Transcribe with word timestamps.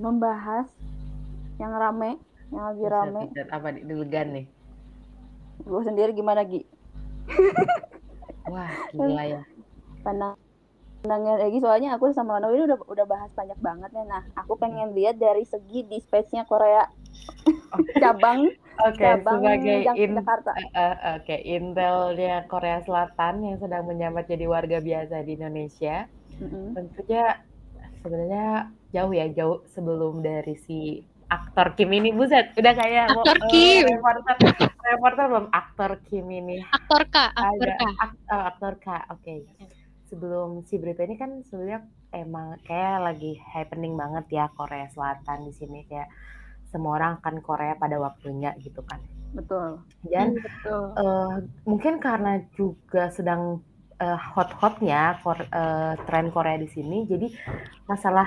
membahas 0.00 0.66
yang 1.60 1.76
rame, 1.76 2.16
yang 2.48 2.64
lagi 2.72 2.84
rame. 2.88 3.22
buset, 3.28 3.48
apa 3.52 3.68
nih 3.68 3.82
deg-degan 3.84 4.28
nih? 4.32 4.46
Gue 5.60 5.82
sendiri 5.84 6.16
gimana 6.16 6.40
Gi? 6.48 6.64
Wah, 8.52 8.72
gila 8.96 9.24
ya. 9.28 9.42
Pandang 10.00 10.34
pandangnya 11.00 11.48
Egi 11.48 11.64
soalnya 11.64 11.96
aku 11.96 12.12
sama 12.12 12.36
Nono 12.36 12.52
ini 12.52 12.68
udah 12.68 12.78
udah 12.88 13.06
bahas 13.08 13.30
banyak 13.32 13.56
banget 13.60 13.90
ya. 13.92 14.04
Nah, 14.08 14.22
aku 14.36 14.56
pengen 14.56 14.92
lihat 14.96 15.16
dari 15.20 15.44
segi 15.44 15.84
dispatch-nya 15.88 16.44
Korea 16.48 16.88
cabang 18.02 18.48
Oke, 18.80 19.04
cabang 19.04 19.44
sebagai 19.44 19.92
in, 19.92 20.16
Jakarta. 20.16 20.56
eh, 20.56 20.72
eh, 20.72 20.92
oke, 21.20 21.36
intelnya 21.44 22.48
Korea 22.48 22.80
Selatan 22.80 23.44
yang 23.44 23.56
sedang 23.60 23.84
menyambat 23.84 24.24
jadi 24.24 24.48
warga 24.48 24.80
biasa 24.80 25.20
di 25.20 25.36
Indonesia, 25.36 26.08
Mm-mm. 26.40 26.72
tentunya 26.72 27.44
sebenarnya 28.00 28.46
jauh 28.90 29.12
ya, 29.12 29.26
jauh 29.30 29.62
sebelum 29.68 30.20
dari 30.20 30.56
si 30.58 30.78
aktor 31.26 31.72
Kim 31.72 31.90
ini, 31.90 32.10
buset, 32.10 32.50
udah 32.52 32.74
kayak 32.74 33.06
mau- 33.08 33.22
Aktor 33.22 33.38
eh, 33.38 33.48
Kim. 33.48 33.82
reporter, 33.86 34.34
reporter 34.82 35.24
belum 35.26 35.46
aktor 35.48 35.90
Kim 36.02 36.26
ini. 36.28 36.58
Aktor 36.66 37.06
Kak, 37.06 37.30
aktor 37.32 37.68
Ada 37.68 37.78
Kak. 37.78 37.92
ak- 37.96 38.22
eh, 38.26 38.44
aktor 38.48 38.74
Kak, 38.76 39.02
oke. 39.10 39.34
Sebelum 40.04 40.66
si 40.66 40.74
berita 40.74 41.00
ini 41.00 41.14
kan 41.14 41.46
sebenarnya 41.46 41.86
emang 42.10 42.58
kayak 42.60 42.98
lagi 43.00 43.38
happening 43.38 43.94
banget 43.94 44.26
ya 44.28 44.50
Korea 44.50 44.90
Selatan 44.90 45.46
di 45.46 45.54
sini 45.54 45.86
kayak 45.86 46.10
semua 46.66 46.98
orang 46.98 47.18
kan 47.20 47.38
Korea 47.38 47.78
pada 47.78 47.94
waktunya 47.96 48.50
gitu 48.58 48.82
kan. 48.82 48.98
Betul. 49.30 49.78
Dan 50.02 50.34
Betul. 50.34 50.84
eh, 50.96 51.34
mungkin 51.62 51.94
karena 51.96 52.42
juga 52.50 53.06
sedang 53.08 53.62
eh, 54.00 54.18
hot-hotnya 54.34 55.20
Kor- 55.20 55.44
eh, 55.46 55.94
tren 56.08 56.32
Korea 56.32 56.56
di 56.56 56.68
sini, 56.72 57.04
jadi 57.04 57.28
masalah 57.84 58.26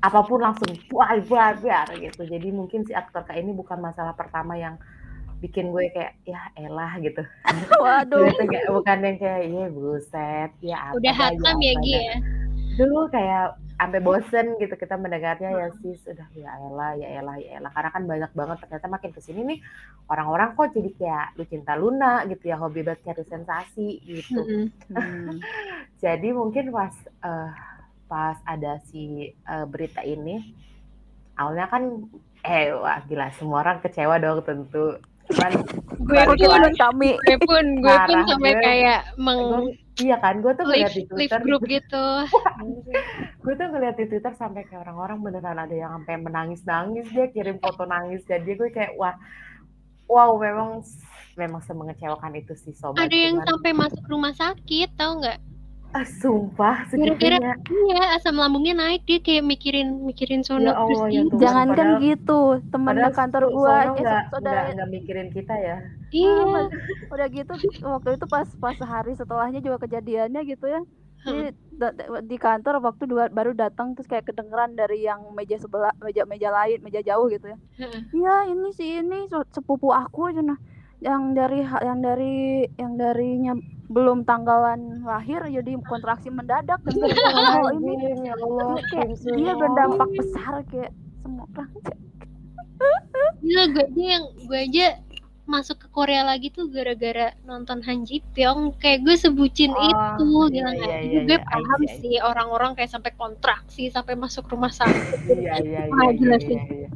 apa 0.00 0.24
pun 0.24 0.40
langsung 0.40 0.70
buar 0.88 1.20
buar 1.28 1.60
buar 1.60 1.86
gitu. 1.98 2.24
Jadi 2.24 2.48
mungkin 2.54 2.88
si 2.88 2.96
aktor 2.96 3.26
Kak 3.26 3.36
ini 3.36 3.52
bukan 3.52 3.82
masalah 3.82 4.16
pertama 4.16 4.56
yang 4.56 4.80
bikin 5.44 5.72
gue 5.72 5.88
kayak 5.92 6.16
ya 6.24 6.40
elah 6.56 6.96
gitu. 7.00 7.20
Waduh. 7.82 8.28
Gitu, 8.28 8.44
kayak, 8.48 8.68
bukan 8.72 8.98
yang 9.04 9.16
kayak 9.20 9.42
iya 9.48 9.66
buset 9.68 10.50
ya 10.64 10.78
apa 10.88 10.94
Udah 10.96 11.14
dah, 11.16 11.28
hatam 11.32 11.56
ya 11.60 11.74
dah." 11.74 11.82
Gi 11.84 11.96
ya. 11.96 12.16
dulu 12.80 13.00
kayak 13.12 13.46
sampai 13.80 14.04
bosen 14.04 14.60
gitu 14.60 14.76
kita 14.76 15.00
mendengarnya 15.00 15.56
ya 15.56 15.66
sih 15.80 15.96
sudah 16.04 16.28
ya 16.36 16.52
elah 16.68 16.92
ya 17.00 17.16
elah 17.16 17.36
ya 17.40 17.56
elah 17.56 17.72
karena 17.72 17.90
kan 17.96 18.02
banyak 18.04 18.32
banget 18.36 18.56
ternyata 18.60 18.86
makin 18.92 19.10
ke 19.16 19.20
sini 19.24 19.40
nih 19.40 19.58
orang-orang 20.12 20.52
kok 20.52 20.76
jadi 20.76 20.90
kayak 21.00 21.26
lu 21.40 21.44
cinta 21.48 21.72
Luna 21.80 22.28
gitu 22.28 22.44
ya 22.44 22.60
hobi 22.60 22.84
banget 22.84 23.08
cari 23.08 23.24
sensasi 23.24 23.88
gitu. 24.04 24.36
Hmm. 24.36 24.68
jadi 26.04 26.28
mungkin 26.36 26.68
pas 26.68 26.92
eh, 27.24 27.50
pas 28.04 28.36
ada 28.44 28.76
si 28.84 29.32
eh, 29.32 29.64
berita 29.64 30.04
ini 30.04 30.52
awalnya 31.40 31.64
kan 31.72 32.04
eh 32.44 32.76
wah 32.76 33.00
gila 33.08 33.32
semua 33.32 33.64
orang 33.64 33.80
kecewa 33.80 34.20
dong 34.20 34.44
tentu 34.44 35.00
cuman 35.30 35.52
Gue 36.00 36.16
pun, 36.26 36.62
kami. 36.74 37.10
gue 37.22 37.38
pun, 37.46 37.64
gue 37.78 37.96
pun 38.08 38.18
sampai 38.26 38.52
kayak 38.58 39.00
meng 39.14 39.70
iya 40.00 40.16
kan 40.18 40.40
gue 40.40 40.52
tuh 40.56 40.64
ngeliat 40.64 40.90
di 40.96 41.04
Twitter 41.06 41.40
group 41.44 41.62
gitu. 41.68 42.06
gue 43.44 43.54
tuh 43.54 43.66
ngeliat 43.68 43.94
di 44.00 44.06
Twitter 44.08 44.32
sampai 44.34 44.64
kayak 44.66 44.88
orang-orang 44.88 45.20
beneran 45.20 45.60
ada 45.60 45.74
yang 45.76 45.92
sampai 46.00 46.16
menangis-nangis 46.18 47.06
dia 47.12 47.28
kirim 47.30 47.60
foto 47.60 47.84
nangis 47.84 48.24
dan 48.24 48.42
dia 48.48 48.56
gue 48.56 48.72
kayak 48.72 48.96
wah 48.96 49.14
wow 50.08 50.34
memang 50.40 50.80
memang 51.38 51.62
semengecewakan 51.62 52.32
itu 52.36 52.56
sih 52.58 52.74
sobat 52.74 53.06
Ada 53.06 53.16
yang 53.16 53.36
Cuman, 53.40 53.48
sampai 53.48 53.70
masuk 53.76 54.04
rumah 54.10 54.34
sakit, 54.34 54.88
tahu 54.98 55.22
nggak? 55.22 55.38
Ah, 55.92 56.06
sumpah 56.06 56.86
segitunya. 56.86 57.54
iya 57.66 58.14
asam 58.14 58.34
lambungnya 58.34 58.72
naik 58.72 59.02
dia 59.02 59.18
kayak 59.18 59.42
mikirin 59.42 60.02
mikirin 60.02 60.40
sono 60.40 60.66
Ya 60.66 60.74
terus 60.76 60.98
Allah, 60.98 61.10
ya 61.10 61.22
Tuhan. 61.24 61.38
Jangan 61.38 61.66
kan 61.68 61.76
Padahal- 61.90 62.00
gitu, 62.00 62.40
temen 62.68 62.94
padahal 62.94 63.12
kantor 63.12 63.42
gua, 63.48 63.68
Sono 63.70 63.90
eh, 63.90 64.00
nggak 64.00 64.22
saudara 64.30 64.54
nggak 64.56 64.74
nggak 64.74 64.90
mikirin 64.90 65.28
kita 65.30 65.54
ya. 65.56 65.76
Iya. 66.10 66.60
Udah 67.12 67.26
gitu 67.28 67.52
waktu 67.82 68.08
itu 68.14 68.26
pas 68.26 68.48
pas 68.56 68.78
hari 68.80 69.12
setelahnya 69.14 69.60
juga 69.60 69.76
kejadiannya 69.80 70.40
gitu 70.44 70.66
ya. 70.66 70.80
Jadi 71.20 71.52
di 72.24 72.36
kantor 72.36 72.80
waktu 72.80 73.04
dua, 73.04 73.28
baru 73.28 73.52
datang 73.52 73.92
terus 73.92 74.08
kayak 74.08 74.24
kedengeran 74.24 74.72
dari 74.72 75.04
yang 75.04 75.20
meja 75.32 75.56
sebelah 75.56 75.92
meja 75.98 76.24
meja 76.24 76.48
lain 76.48 76.80
meja 76.80 77.00
jauh 77.00 77.28
gitu 77.28 77.44
ya. 77.46 77.58
Heeh. 77.76 78.00
iya 78.14 78.36
ini 78.48 78.68
sih 78.70 79.00
ini 79.00 79.28
sepupu 79.50 79.92
aku 79.92 80.28
aja 80.28 80.40
nah 80.40 80.56
yang 81.00 81.32
dari 81.32 81.64
yang 81.64 81.98
dari 82.04 82.68
yang 82.76 82.92
darinya 83.00 83.52
belum 83.90 84.22
tanggalan 84.22 85.02
lahir 85.02 85.42
jadi 85.48 85.80
kontraksi 85.88 86.30
mendadak 86.30 86.78
dan 86.86 87.10
hal 87.56 87.74
ini 87.80 88.22
ya 88.28 88.36
Allah 88.38 88.78
dia 88.78 88.84
kayak 88.92 89.08
dia 89.34 89.52
berdampak 89.56 90.08
besar 90.14 90.54
kayak 90.70 90.92
semua 91.24 91.46
orang. 91.56 91.70
Gila 93.40 93.64
gue 93.72 93.84
aja 93.88 94.04
yang 94.20 94.24
gue 94.46 94.60
aja 94.60 94.86
masuk 95.54 95.76
ke 95.82 95.88
Korea 95.96 96.22
lagi 96.30 96.48
tuh 96.56 96.66
gara-gara 96.74 97.26
nonton 97.48 97.78
Han 97.86 97.98
Ji 98.08 98.16
Pyong. 98.34 98.60
Kayak 98.82 98.98
gue 99.06 99.16
sebucin 99.24 99.72
Oh, 99.74 99.82
itu 99.90 100.24
iya, 100.48 100.48
gila 100.54 100.72
iya, 100.72 100.96
iya, 100.98 100.98
Jadi 101.00 101.16
gue 101.28 101.38
iya, 101.38 101.44
paham 101.50 101.82
I 101.82 101.86
see, 101.86 101.94
I 101.94 101.96
sih 102.00 102.14
orang-orang 102.30 102.70
kayak 102.78 102.90
sampai 102.94 103.12
kontraksi 103.20 103.82
sampai 103.94 104.14
masuk 104.24 104.44
rumah 104.52 104.72
sakit. 104.72 105.18
Iya 105.40 105.54
iya 105.66 105.82
iya 105.94 106.08
iya 106.22 106.32
iya 106.38 106.38
sih. 106.46 106.58
iya. 106.78 106.88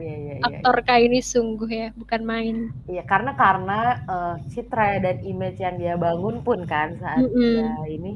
Iya 0.00 0.14
iya 0.24 0.34
iya 0.46 0.48
aktor 0.48 0.76
kayak 0.86 1.02
ini 1.08 1.18
sungguh 1.32 1.70
ya 1.70 1.86
bukan 2.00 2.22
main. 2.32 2.56
Iya, 2.90 3.02
karena 3.10 3.32
karena 3.42 3.78
eh, 4.14 4.34
citra 4.52 4.86
dan 5.04 5.16
image 5.32 5.58
yang 5.64 5.76
dia 5.82 5.94
bangun 6.04 6.36
pun 6.46 6.60
kan 6.72 6.88
saat 7.02 7.24
Mm-mm. 7.24 7.36
dia 7.36 7.70
ini 7.96 8.10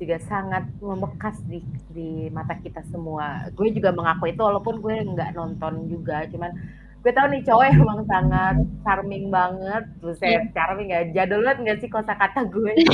juga 0.00 0.16
sangat 0.30 0.64
membekas 0.80 1.36
di 1.50 1.60
di 1.96 2.10
mata 2.36 2.54
kita 2.64 2.82
semua. 2.92 3.26
Gue 3.56 3.68
juga 3.76 3.90
mengaku 3.98 4.24
itu 4.32 4.40
walaupun 4.48 4.74
gue 4.84 4.96
nggak 5.12 5.30
nonton 5.38 5.74
juga, 5.92 6.24
cuman 6.32 6.50
gue 7.00 7.12
tahu 7.16 7.26
nih 7.32 7.42
cowok 7.48 7.66
emang 7.72 8.00
sangat 8.04 8.56
charming 8.84 9.32
banget, 9.32 9.84
Iya. 9.88 9.98
buset 10.04 10.42
charming 10.52 10.92
nggak 10.92 11.06
jadul 11.16 11.40
banget 11.40 11.58
nggak 11.64 11.78
sih 11.80 11.88
kosakata 11.88 12.44
gue? 12.44 12.72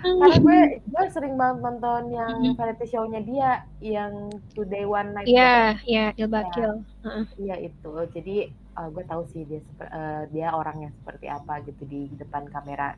Karena 0.00 0.36
gue 0.40 0.58
gue 0.84 1.04
sering 1.10 1.34
banget 1.34 1.58
nonton 1.64 2.02
yang 2.12 2.34
Mm-mm. 2.40 2.54
variety 2.56 2.86
show-nya 2.88 3.20
dia 3.24 3.50
yang 3.82 4.30
Today 4.54 4.86
One 4.86 5.10
Night. 5.12 5.26
Iya, 5.26 5.76
iya, 5.84 6.04
Ilbakil. 6.16 6.86
Iya 7.36 7.56
itu. 7.60 7.92
Jadi 8.14 8.36
eh, 8.50 8.88
gue 8.90 9.04
tahu 9.06 9.22
sih 9.30 9.42
dia 9.46 9.60
eh, 9.82 10.22
dia 10.30 10.54
orangnya 10.54 10.94
seperti 11.02 11.26
apa 11.26 11.60
gitu 11.66 11.82
di 11.86 12.06
depan 12.14 12.46
kamera. 12.48 12.94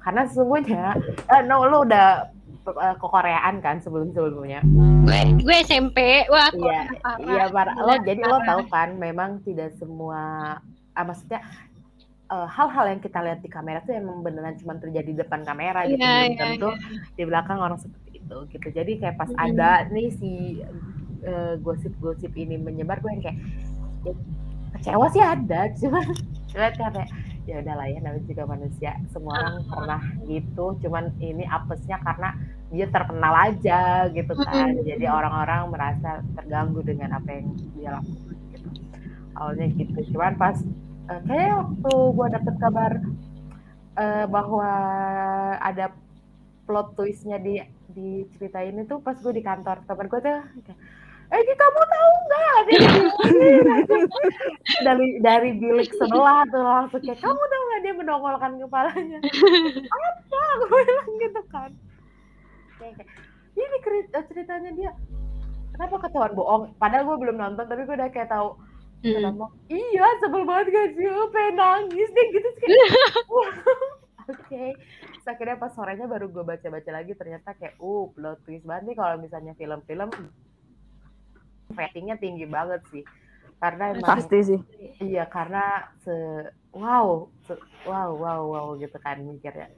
Karena 0.00 0.24
sesungguhnya, 0.24 0.96
eh, 1.28 1.42
no 1.44 1.60
lo 1.62 1.84
udah 1.84 2.24
eh, 2.66 2.96
kekoreaan 2.96 3.60
kan 3.60 3.80
sebelum 3.80 4.10
sebelumnya. 4.10 4.64
Gue 5.04 5.20
gue 5.38 5.56
SMP, 5.62 6.24
wah 6.28 6.48
Iya, 6.50 6.80
parah. 6.98 7.16
iya 7.20 7.44
para 7.48 7.72
lo 7.74 7.94
jadi 8.00 8.20
lo 8.22 8.40
tahu 8.42 8.62
kan, 8.68 8.96
memang 8.96 9.40
tidak 9.42 9.76
semua, 9.76 10.56
ah, 10.94 11.04
maksudnya 11.04 11.40
eh, 12.26 12.46
hal-hal 12.48 12.84
yang 12.88 13.00
kita 13.00 13.18
lihat 13.20 13.40
di 13.40 13.48
kamera 13.48 13.82
tuh 13.82 13.92
emang 13.92 14.22
beneran 14.22 14.56
cuma 14.56 14.76
terjadi 14.76 15.10
di 15.10 15.18
depan 15.18 15.42
kamera 15.42 15.84
gitu, 15.84 15.98
Iya, 15.98 16.08
belum 16.14 16.30
iya, 16.30 16.38
tentu 16.38 16.68
di 17.14 17.22
belakang 17.24 17.58
orang 17.58 17.76
seperti 17.76 18.10
itu 18.18 18.36
gitu. 18.50 18.68
Jadi 18.70 18.92
kayak 18.98 19.16
pas 19.16 19.28
Mm. 19.28 19.40
ada 19.42 19.70
nih 19.88 20.08
si 20.14 20.30
gosip-gosip 21.60 22.32
ini 22.32 22.56
menyebar, 22.56 22.96
gue 22.98 23.12
yang 23.12 23.22
kayak 23.22 23.38
ya, 24.04 24.12
kecewa 24.72 25.06
sih 25.12 25.20
ada, 25.20 25.60
cuman 25.80 26.06
cuman 26.48 26.70
kayak 26.96 27.10
ya 27.50 27.58
udahlah 27.58 27.90
ya 27.90 27.98
namanya 27.98 28.22
juga 28.30 28.46
manusia, 28.46 28.94
semua 29.10 29.34
orang 29.42 29.56
pernah 29.66 30.02
gitu, 30.30 30.78
cuman 30.86 31.10
ini 31.18 31.42
apesnya 31.50 31.98
karena 31.98 32.38
dia 32.70 32.86
terkenal 32.86 33.34
aja 33.34 34.06
gitu 34.14 34.38
kan, 34.38 34.78
jadi 34.86 35.10
orang-orang 35.10 35.74
merasa 35.74 36.22
terganggu 36.38 36.86
dengan 36.86 37.18
apa 37.18 37.28
yang 37.34 37.50
dia 37.74 37.98
lakukan 37.98 38.38
gitu. 38.54 38.68
Awalnya 39.34 39.66
gitu, 39.74 39.98
cuman 40.14 40.38
pas 40.38 40.56
eh, 41.10 41.20
kayak 41.26 41.50
waktu 41.58 41.94
gue 42.14 42.26
dapet 42.38 42.54
kabar 42.62 42.92
eh, 43.98 44.26
bahwa 44.30 44.70
ada 45.58 45.90
plot 46.70 46.94
twistnya 46.94 47.42
di 47.42 47.58
di 47.90 48.22
cerita 48.38 48.62
ini 48.62 48.86
tuh 48.86 49.02
pas 49.02 49.18
gue 49.18 49.34
di 49.34 49.42
kantor. 49.42 49.82
Temen 49.82 50.06
gue 50.06 50.20
tuh 50.22 50.30
kayak, 50.30 50.78
eh 51.30 51.40
kamu 51.56 51.82
tahu 51.86 52.10
nggak 52.26 52.50
yang 52.50 52.86
begini?" 52.90 53.98
dari 54.86 55.06
dari 55.22 55.50
bilik 55.54 55.90
sebelah 55.94 56.42
tuh 56.50 56.62
langsung 56.62 57.00
kayak 57.02 57.18
kamu 57.22 57.42
tahu 57.42 57.62
nggak 57.62 57.80
dia 57.82 57.94
mendongolkan 57.94 58.52
kepalanya 58.58 59.18
apa 59.90 60.64
gue 60.66 60.80
bilang 60.86 61.10
gitu 61.18 61.40
kan 61.50 61.70
ini 63.54 63.76
eh, 64.14 64.24
ceritanya 64.26 64.70
dia 64.74 64.90
kenapa 65.76 65.96
ketahuan 66.06 66.32
bohong 66.34 66.62
padahal 66.76 67.06
gue 67.06 67.16
belum 67.28 67.36
nonton 67.38 67.64
tapi 67.66 67.86
gue 67.86 67.94
udah 67.94 68.10
kayak 68.10 68.30
tahu 68.30 68.58
Hmm. 69.00 69.16
Kenapa? 69.16 69.48
Iya, 69.72 70.06
sebel 70.20 70.44
banget 70.44 70.76
gak 70.76 70.88
sih? 70.92 71.08
Gue 71.08 71.28
pengen 71.32 71.56
nangis 71.56 72.08
deh 72.12 72.26
gitu. 72.36 72.48
Kayak, 72.60 72.76
Oke. 74.36 74.64
Terus 74.76 75.26
akhirnya 75.26 75.56
pas 75.56 75.72
sorenya 75.72 76.04
baru 76.04 76.28
gue 76.28 76.44
baca-baca 76.44 76.90
lagi 76.92 77.16
ternyata 77.16 77.56
kayak, 77.56 77.80
uh, 77.80 78.12
plot 78.12 78.44
twist 78.44 78.68
banget 78.68 78.92
nih 78.92 78.96
kalau 79.00 79.16
misalnya 79.16 79.52
film-film 79.56 80.12
ratingnya 81.72 82.16
tinggi 82.16 82.44
banget 82.44 82.80
sih. 82.88 83.02
Karena 83.60 83.92
emang, 83.92 84.08
pasti 84.08 84.38
sih 84.40 84.60
iya 84.98 85.28
karena 85.28 85.84
se, 86.00 86.12
wow, 86.72 87.28
se- 87.44 87.60
wow, 87.84 88.08
wow, 88.14 88.40
wow 88.46 88.66
gitu 88.74 88.96
kan 88.98 89.20
mikirnya. 89.20 89.68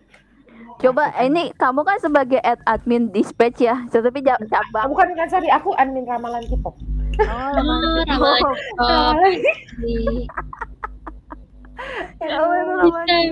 Coba 0.78 1.10
ini 1.18 1.50
kamu 1.52 1.82
kan 1.82 1.98
sebagai 1.98 2.38
ad 2.38 2.62
admin 2.62 3.10
dispatch 3.10 3.58
ya, 3.58 3.82
tapi 3.90 4.22
ja- 4.22 4.38
Ah, 4.38 4.46
cabang. 4.46 4.94
bukan 4.94 5.08
kan 5.16 5.26
sorry 5.26 5.50
aku 5.50 5.74
admin 5.74 6.06
ramalan 6.06 6.46
K-pop 6.46 6.78
Oh, 7.18 7.26
Oh, 7.26 7.50
ramalan 7.52 8.06
ramalan 8.06 8.38
K-pop. 8.38 8.56
Ya 12.19 12.38
Allah, 12.38 12.62
ramalan 12.79 13.29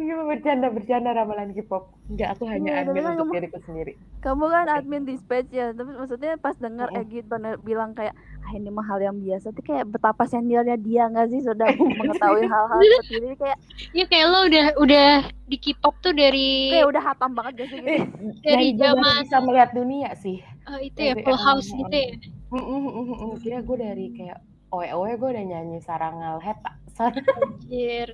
K-pop. 0.00 0.24
bercanda 0.24 0.66
bercanda 0.68 1.10
ramalan 1.12 1.50
K-pop. 1.50 1.84
Enggak 2.06 2.28
aku 2.32 2.44
hanya 2.46 2.70
Iya, 2.70 2.80
admin 2.84 3.04
untuk 3.04 3.26
kamu- 3.26 3.34
diriku 3.34 3.58
sendiri. 3.60 3.92
Kamu 4.20 4.44
kan 4.46 4.66
admin 4.68 5.02
dispatch 5.04 5.50
ya, 5.50 5.66
tapi 5.70 5.90
maksudnya 5.92 6.36
pas 6.36 6.54
denger 6.54 6.88
Mm-mm. 6.88 7.02
Egi 7.02 7.20
bener 7.22 7.54
bilang 7.58 7.92
kayak 7.92 8.14
ah 8.40 8.52
ini 8.52 8.68
mah 8.68 8.84
hal 8.84 9.00
yang 9.00 9.16
biasa, 9.18 9.50
tuh 9.50 9.62
kayak 9.62 9.84
betapa 9.88 10.24
seniornya 10.24 10.76
dia 10.76 11.06
nggak 11.06 11.28
sih? 11.28 11.40
Sudah 11.40 11.68
mengetahui 11.98 12.44
hal-hal 12.44 12.80
seperti 12.80 13.14
ini 13.18 13.36
kayak 13.36 13.58
Ya 13.90 14.04
kayak 14.04 14.26
lo 14.26 14.38
udah 14.44 14.66
udah 14.78 15.10
di 15.44 15.56
K-pop 15.56 15.94
tuh 16.00 16.12
dari 16.12 16.72
kayak 16.72 16.88
udah 16.88 17.02
hatam 17.04 17.30
banget 17.32 17.52
gak 17.56 17.68
sih 17.68 17.78
gitu. 17.78 17.88
Eh, 17.90 18.02
Dari 18.46 18.68
zaman- 18.74 19.22
bisa 19.22 19.38
melihat 19.40 19.70
dunia 19.72 20.10
sih. 20.14 20.38
Oh, 20.64 20.78
itu 20.78 20.96
ya 20.98 21.12
Dari 21.12 21.22
full 21.22 21.36
house 21.36 21.68
gitu 21.68 21.92
ya. 21.92 22.10
Mm, 22.48 22.56
mm, 22.56 22.80
mm, 22.80 22.92
mm, 22.94 23.16
mm. 23.18 23.32
kira 23.40 23.58
gue 23.60 23.76
dari 23.76 24.06
kayak 24.10 24.38
oe 24.70 24.88
oe 24.88 25.10
gue 25.12 25.28
udah 25.28 25.44
nyanyi 25.44 25.78
sarangal 25.78 26.38
heta 26.38 26.72
sorry 26.96 27.22
Anjir. 27.36 28.08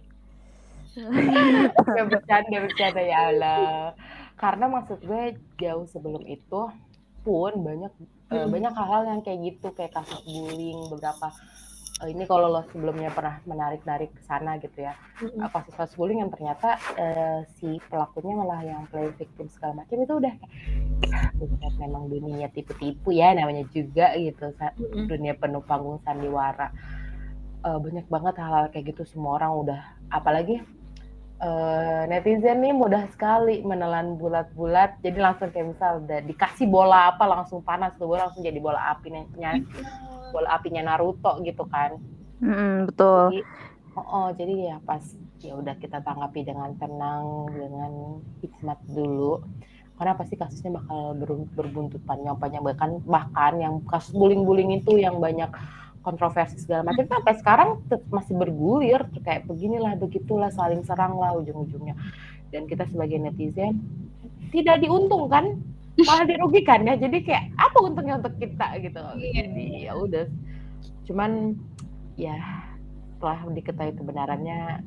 Ya, 1.96 2.02
bercanda 2.02 2.56
bercanda 2.66 3.02
ya 3.02 3.18
Allah 3.30 3.94
karena 4.34 4.66
maksud 4.66 4.98
gue 5.04 5.22
jauh 5.60 5.86
sebelum 5.86 6.24
itu 6.26 6.60
pun 7.22 7.52
banyak 7.60 7.92
eh, 8.32 8.46
Hmm. 8.46 8.50
banyak 8.54 8.72
hal-hal 8.78 9.02
yang 9.10 9.20
kayak 9.26 9.38
gitu 9.48 9.68
kayak 9.76 9.92
kasus 9.92 10.18
bullying 10.24 10.88
beberapa 10.90 11.28
eh, 12.02 12.08
ini 12.10 12.24
kalau 12.24 12.46
lo 12.48 12.62
sebelumnya 12.72 13.10
pernah 13.12 13.38
menarik 13.44 13.82
narik 13.84 14.10
ke 14.16 14.22
sana 14.24 14.56
gitu 14.58 14.82
ya 14.82 14.94
Mm-mm. 15.20 15.40
eh, 15.44 15.50
kasus-kasus 15.52 15.94
bullying 15.94 16.20
yang 16.22 16.32
ternyata 16.34 16.68
eh, 16.96 17.38
si 17.58 17.78
pelakunya 17.86 18.34
malah 18.34 18.60
yang 18.64 18.82
play 18.90 19.10
victim 19.14 19.46
segala 19.52 19.82
macam 19.84 19.96
itu 19.98 20.14
udah 20.16 20.34
kayak 20.40 20.52
"Ah, 21.14 21.28
buset 21.38 21.74
memang 21.78 22.04
dunia 22.08 22.46
tipu-tipu 22.50 23.08
ya 23.12 23.34
namanya 23.34 23.64
juga 23.70 24.14
gitu 24.16 24.46
Mm-mm. 24.78 25.04
dunia 25.06 25.34
penuh 25.36 25.62
panggung 25.62 25.98
sandiwara 26.02 26.70
Eh, 27.60 27.76
banyak 27.76 28.08
banget 28.08 28.34
hal-hal 28.40 28.66
kayak 28.72 28.96
gitu. 28.96 29.02
Semua 29.04 29.36
orang 29.36 29.52
udah 29.52 29.80
apalagi 30.08 30.64
eh, 31.44 32.02
netizen 32.08 32.64
nih 32.64 32.72
mudah 32.72 33.04
sekali 33.12 33.60
menelan 33.60 34.16
bulat-bulat. 34.16 34.96
Jadi 35.04 35.18
langsung 35.20 35.52
kayak 35.52 35.76
misal 35.76 36.00
udah 36.00 36.24
dikasih 36.24 36.64
bola 36.64 37.12
apa 37.12 37.28
langsung 37.28 37.60
panas 37.60 37.92
tuh 38.00 38.16
langsung 38.16 38.40
jadi 38.40 38.56
bola 38.56 38.80
apinya 38.88 39.28
bola 40.32 40.48
apinya 40.56 40.80
Naruto 40.88 41.36
gitu 41.44 41.68
kan. 41.68 42.00
Mm, 42.40 42.88
betul. 42.88 43.36
jadi 43.36 43.44
oh, 44.00 44.06
oh, 44.08 44.28
jadi 44.32 44.54
ya 44.72 44.76
pas 44.80 45.04
ya 45.44 45.52
udah 45.60 45.76
kita 45.76 46.00
tanggapi 46.00 46.40
dengan 46.40 46.72
tenang 46.80 47.52
dengan 47.52 48.24
hikmat 48.40 48.80
dulu 48.88 49.44
karena 50.00 50.16
pasti 50.16 50.40
kasusnya 50.40 50.80
bakal 50.80 51.12
ber- 51.12 51.52
berbuntut 51.52 52.00
panjang-panjang. 52.08 52.64
Bahkan 52.64 52.90
bahkan 53.04 53.60
yang 53.60 53.84
kasus 53.84 54.16
bullying-bullying 54.16 54.80
itu 54.80 54.96
yang 54.96 55.20
banyak 55.20 55.52
kontroversi 56.00 56.56
segala 56.60 56.90
macam. 56.90 57.04
Sampai 57.06 57.34
sekarang 57.36 57.68
masih 58.08 58.34
bergulir 58.36 59.00
kayak 59.20 59.44
beginilah 59.44 59.96
begitulah 60.00 60.48
saling 60.52 60.80
serang 60.84 61.16
lah 61.16 61.36
ujung-ujungnya. 61.36 61.96
Dan 62.50 62.66
kita 62.66 62.88
sebagai 62.88 63.20
netizen 63.20 63.78
tidak 64.50 64.82
diuntungkan 64.82 65.60
malah 66.00 66.24
dirugikan 66.24 66.88
ya. 66.88 66.96
Jadi 66.96 67.22
kayak 67.24 67.52
apa 67.60 67.78
untungnya 67.84 68.18
untuk 68.18 68.34
kita 68.40 68.80
gitu? 68.80 69.00
Iya. 69.16 69.32
jadi 69.44 69.64
ya 69.88 69.92
udah. 69.96 70.26
Cuman 71.04 71.54
ya 72.16 72.36
setelah 73.16 73.38
diketahui 73.52 73.94
kebenarannya 73.96 74.80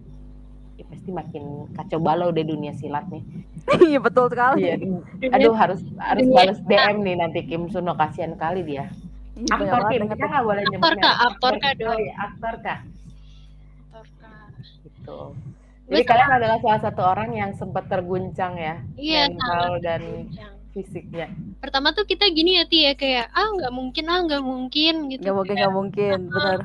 ya 0.74 0.86
pasti 0.90 1.14
makin 1.14 1.70
kacau 1.78 2.02
balau 2.02 2.34
deh 2.34 2.42
dunia 2.42 2.74
silat 2.74 3.06
nih. 3.14 3.22
Iya 3.94 4.02
betul 4.02 4.28
sekali. 4.34 4.66
Dunia- 4.76 5.06
aduh 5.32 5.54
harus 5.54 5.86
harus 6.02 6.26
balas 6.34 6.60
DM 6.66 7.06
nih 7.06 7.16
nanti 7.22 7.40
Kim 7.46 7.70
Suno 7.70 7.94
kasihan 7.94 8.34
kali 8.36 8.66
dia 8.66 8.90
aktor 9.34 9.80
banyak 9.82 9.92
Kim 9.92 10.04
kita 10.10 10.26
nggak 10.26 10.46
boleh 10.46 10.64
nyebut 10.68 10.84
Aktor. 10.84 11.02
Kak. 11.02 11.16
Aktor, 11.26 11.54
Kak, 11.58 11.74
dong. 11.78 12.00
iya, 12.00 12.14
aktor 12.22 12.54
kak 12.62 12.80
gitu 14.84 15.20
jadi 15.84 16.04
kalian 16.08 16.32
adalah 16.32 16.58
salah 16.64 16.80
satu 16.80 17.02
orang 17.04 17.36
yang 17.36 17.52
sempat 17.54 17.92
terguncang 17.92 18.56
ya 18.56 18.80
Iya, 18.96 19.28
mental 19.30 19.84
dan 19.84 20.02
terguncang. 20.02 20.54
fisiknya 20.72 21.28
Pertama 21.60 21.92
tuh 21.92 22.04
kita 22.04 22.24
gini 22.30 22.56
ya 22.56 22.66
Ti 22.66 22.80
ya 22.88 22.94
kayak 22.96 23.28
ah 23.30 23.48
nggak 23.52 23.72
mungkin 23.72 24.06
ah 24.08 24.20
nggak 24.20 24.44
mungkin 24.44 24.94
gitu. 25.12 25.24
Gak 25.24 25.36
mungkin 25.36 25.56
gak 25.56 25.74
mungkin, 25.76 26.18
benar. 26.28 26.60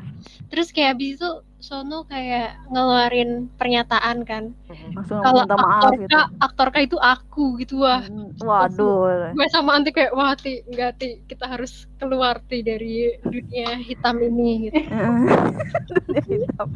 Terus 0.50 0.68
kayak 0.70 0.98
habis 0.98 1.18
itu 1.18 1.30
Sono 1.58 2.06
kayak 2.06 2.70
ngeluarin 2.70 3.50
pernyataan 3.54 4.22
kan. 4.22 4.54
Langsung 4.94 5.18
Kalau 5.20 5.42
minta 5.42 5.58
maaf 5.58 5.90
aktor 5.90 5.92
gitu. 5.98 6.18
aktor 6.38 6.68
itu 6.78 6.96
aku 6.96 7.44
gitu 7.58 7.74
wah. 7.82 7.98
Hmm, 8.00 8.30
Waduh. 8.38 9.34
Gue 9.34 9.46
sama 9.50 9.74
Anti 9.74 9.90
kayak 9.90 10.14
wah 10.14 10.32
Ti 10.32 10.62
enggak 10.64 10.96
Ti 10.96 11.18
kita 11.26 11.50
harus 11.50 11.90
keluar 11.98 12.38
Ti 12.46 12.62
dari 12.62 13.10
dunia 13.20 13.74
hitam 13.76 14.22
ini 14.22 14.70
gitu. 14.70 14.78
Dunia 16.14 16.46
hitam. 16.46 16.68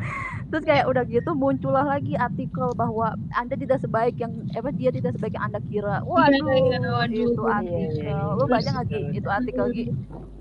Terus 0.51 0.65
kayak 0.67 0.85
udah 0.85 1.07
gitu 1.07 1.31
muncullah 1.31 1.87
lagi 1.87 2.19
artikel 2.19 2.75
bahwa 2.75 3.15
Anda 3.33 3.55
tidak 3.55 3.79
sebaik 3.81 4.19
yang 4.19 4.35
apa 4.51 4.75
dia 4.75 4.91
tidak 4.91 5.15
sebaik 5.15 5.39
yang 5.39 5.47
Anda 5.47 5.63
kira. 5.63 6.03
Waduh, 6.03 6.43
Iya, 6.43 6.55
iya, 6.59 6.79
waduh. 6.91 7.15
itu 7.15 7.39
Iya, 7.39 7.55
artikel. 7.55 7.79
iya, 7.79 7.91
iya. 8.03 8.17
Lu 8.35 8.45
baca 8.45 8.59
Terus- 8.59 8.75
nggak 8.75 8.87
Gi? 8.89 9.01
itu 9.15 9.29
artikel 9.31 9.67
Gi? 9.71 9.85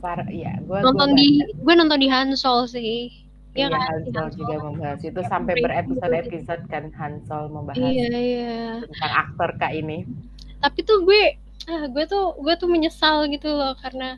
Par 0.01 0.25
ya 0.27 0.57
gua 0.65 0.81
Nonton 0.81 1.13
gua 1.13 1.17
di 1.21 1.27
gue 1.45 1.73
nonton 1.77 1.99
di 2.01 2.09
Hansol 2.09 2.65
sih. 2.65 3.20
Iya, 3.51 3.67
Iya 3.67 3.67
kan? 3.69 3.81
Hansol 3.81 4.15
Hansol. 4.15 4.37
juga 4.39 4.55
membahas 4.61 5.01
itu 5.01 5.21
sampai 5.25 5.53
berepisode-episode 5.59 6.63
kan 6.67 6.83
Hansol 6.91 7.43
membahas 7.47 7.77
Iya 7.77 8.07
iya. 8.15 8.55
tentang 8.85 9.13
aktor 9.19 9.49
kak 9.55 9.73
ini. 9.73 10.07
Tapi 10.57 10.79
tuh 10.81 11.03
gue 11.03 11.35
ah 11.67 11.85
gue 11.85 12.03
tuh 12.05 12.33
gue 12.37 12.53
tuh 12.55 12.65
menyesal 12.65 13.27
gitu 13.27 13.51
loh 13.51 13.75
karena 13.77 14.17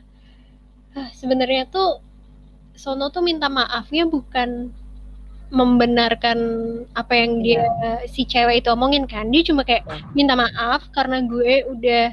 ah, 0.92 1.10
sebenarnya 1.12 1.66
tuh 1.66 2.00
Sono 2.74 3.06
tuh 3.08 3.20
minta 3.20 3.46
maafnya 3.46 4.02
bukan 4.04 4.72
membenarkan 5.50 6.38
apa 6.92 7.14
yang 7.14 7.38
dia 7.38 7.62
si 8.08 8.24
cewek 8.24 8.64
itu 8.64 8.68
omongin 8.70 9.06
kan 9.06 9.28
dia 9.28 9.44
cuma 9.44 9.62
kayak 9.62 9.86
Iya. 9.86 10.02
minta 10.10 10.34
maaf 10.34 10.88
karena 10.90 11.22
gue 11.22 11.68
udah 11.68 12.06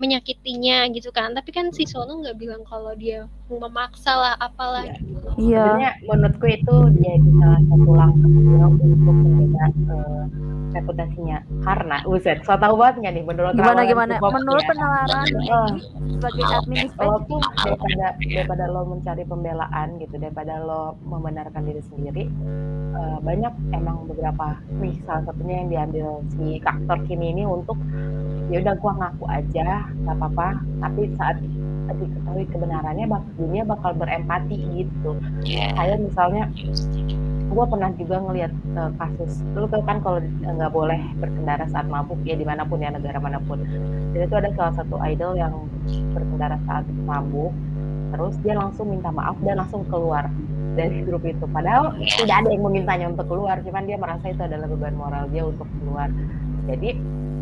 menyakitinya 0.00 0.88
gitu 0.90 1.12
kan 1.12 1.36
tapi 1.36 1.52
kan 1.52 1.68
si 1.70 1.84
Sono 1.84 2.24
nggak 2.24 2.40
bilang 2.40 2.64
kalau 2.64 2.96
dia 2.96 3.28
memaksa 3.52 4.12
lah 4.16 4.34
apalah 4.40 4.86
Iya. 4.86 4.96
gitu. 4.96 5.28
Iya. 5.36 5.60
Sebenarnya 5.60 5.90
menurutku 6.08 6.46
itu 6.48 6.76
jadi 6.98 7.28
salah 7.36 7.60
satu 7.68 7.90
langkah 7.92 8.30
dia 8.30 8.64
untuk 8.64 9.16
menjaga 9.20 9.70
eh, 9.90 10.24
reputasinya. 10.70 11.38
Karena, 11.60 11.96
buset, 12.06 12.38
so 12.46 12.54
tau 12.54 12.78
banget 12.78 12.94
nggak 13.02 13.14
nih 13.18 13.24
menurut 13.26 13.52
Gimana 13.58 13.82
gimana? 13.82 14.14
Menurut 14.22 14.62
ya? 14.64 14.68
penalaran 14.70 15.26
Oh. 15.50 15.66
Egi 15.66 15.82
sebagai 16.14 16.44
admin 16.52 16.86
lo 17.00 17.16
tuh 17.26 17.40
daripada 17.64 18.06
daripada 18.20 18.64
lo 18.68 18.80
mencari 18.86 19.24
pembelaan 19.24 19.88
gitu 19.98 20.14
daripada 20.20 20.54
lo 20.60 20.94
membenarkan 21.02 21.64
diri 21.64 21.82
sendiri 21.82 22.24
eh, 22.94 23.16
banyak 23.24 23.52
emang 23.72 24.04
beberapa 24.06 24.60
nih 24.78 24.94
salah 25.08 25.24
satunya 25.26 25.64
yang 25.64 25.68
diambil 25.72 26.06
si 26.36 26.60
aktor 26.62 26.98
kini 27.08 27.32
ini 27.34 27.42
untuk 27.48 27.74
ya 28.52 28.60
udah 28.60 28.74
gua 28.78 28.92
ngaku 29.00 29.24
aja 29.26 29.89
nggak 30.04 30.16
apa-apa. 30.16 30.48
Tapi 30.82 31.02
saat 31.18 31.36
diketahui 31.90 32.44
kebenarannya 32.50 33.06
dunia 33.34 33.62
bakal 33.66 33.92
berempati 33.98 34.56
gitu. 34.74 35.10
Kayak 35.46 35.98
misalnya 36.02 36.46
gue 37.50 37.64
pernah 37.66 37.90
juga 37.98 38.16
ngelihat 38.22 38.52
eh, 38.54 38.90
kasus 38.94 39.42
lu 39.58 39.66
tau 39.66 39.82
kan 39.82 39.98
kalau 39.98 40.22
eh, 40.22 40.52
nggak 40.54 40.70
boleh 40.70 41.00
berkendara 41.18 41.66
saat 41.66 41.90
mabuk 41.90 42.22
ya 42.22 42.38
di 42.38 42.46
mana 42.46 42.62
pun 42.62 42.78
ya 42.78 42.94
negara 42.94 43.18
mana 43.18 43.42
pun. 43.42 43.58
Dan 44.14 44.20
itu 44.22 44.34
ada 44.38 44.50
salah 44.54 44.74
satu 44.78 45.02
idol 45.02 45.34
yang 45.34 45.54
berkendara 46.14 46.56
saat 46.66 46.86
mabuk 47.06 47.50
terus 48.10 48.34
dia 48.42 48.58
langsung 48.58 48.90
minta 48.90 49.06
maaf 49.14 49.38
dan 49.46 49.62
langsung 49.62 49.86
keluar 49.86 50.26
dari 50.74 51.02
grup 51.02 51.26
itu. 51.26 51.46
Padahal 51.50 51.94
tidak 51.98 52.46
ada 52.46 52.48
yang 52.54 52.64
memintanya 52.66 53.06
untuk 53.10 53.26
keluar 53.26 53.58
cuman 53.62 53.82
dia 53.86 53.98
merasa 53.98 54.30
itu 54.30 54.42
adalah 54.42 54.66
beban 54.70 54.94
moral 54.94 55.26
dia 55.34 55.42
untuk 55.42 55.66
keluar. 55.82 56.06
Jadi 56.70 56.90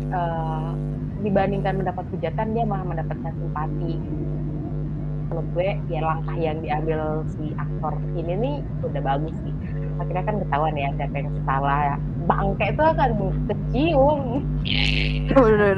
eh, 0.09 0.71
dibandingkan 1.19 1.83
mendapat 1.83 2.05
hujatan 2.15 2.47
dia 2.55 2.63
malah 2.63 2.85
mendapatkan 2.87 3.31
simpati. 3.35 3.93
Menurut 5.29 5.47
gue 5.53 5.69
ya 5.93 5.99
langkah 6.01 6.37
yang 6.39 6.57
diambil 6.63 7.21
si 7.37 7.53
aktor 7.53 7.93
ini 8.17 8.33
nih 8.33 8.55
udah 8.81 9.01
bagus 9.03 9.35
sih. 9.45 9.53
Akhirnya 9.99 10.23
kan 10.25 10.35
ketahuan 10.41 10.75
ya 10.79 10.89
siapa 10.97 11.15
yang 11.19 11.29
salah. 11.43 11.79
Ya 11.93 11.95
bangke 12.25 12.65
itu 12.71 12.83
akan 12.83 13.09
kecium. 13.45 14.19
Kalau 15.29 15.47
jadi 15.53 15.75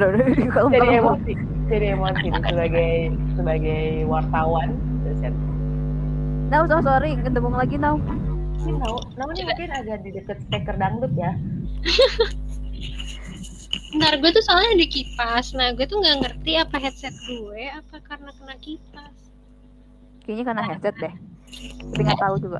kalau- 0.48 0.72
emosi. 0.72 1.32
Jadi 1.68 1.86
emosi 1.96 2.26
nih 2.28 2.42
sebagai 2.48 2.90
sebagai 3.38 3.82
wartawan. 4.08 4.68
Nah, 6.52 6.68
so 6.68 6.84
sorry, 6.84 7.16
ketemu 7.16 7.48
lagi 7.48 7.80
now. 7.80 7.96
Mungkin 8.62 8.78
tahu 8.78 8.98
namanya 9.18 9.42
mungkin 9.50 9.70
agak 9.74 9.98
di 10.06 10.10
deket 10.14 10.38
speaker 10.46 10.74
dangdut 10.78 11.10
ya 11.18 11.34
Bentar, 13.92 14.16
gue 14.16 14.30
tuh 14.32 14.40
soalnya 14.40 14.72
ada 14.72 14.86
kipas. 14.88 15.52
Nah, 15.52 15.76
gue 15.76 15.84
tuh 15.84 16.00
nggak 16.00 16.16
ngerti 16.24 16.56
apa 16.56 16.76
headset 16.80 17.12
gue 17.28 17.62
apa 17.68 18.00
karena 18.00 18.32
kena 18.32 18.54
kipas. 18.56 19.16
Kayaknya 20.24 20.44
karena 20.48 20.62
headset 20.64 20.94
deh. 20.96 21.14
Tapi 21.92 22.00
nggak 22.00 22.20
tahu 22.24 22.34
juga. 22.40 22.58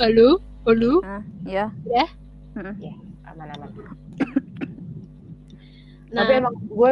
Halo? 0.00 0.40
Halo? 0.64 0.92
Nah, 1.04 1.22
ya. 1.44 1.68
Ya? 1.84 2.06
Mm-mm. 2.56 2.74
aman-aman 3.28 3.70
Nah, 6.08 6.24
Tapi 6.24 6.40
emang 6.40 6.56
gue 6.56 6.90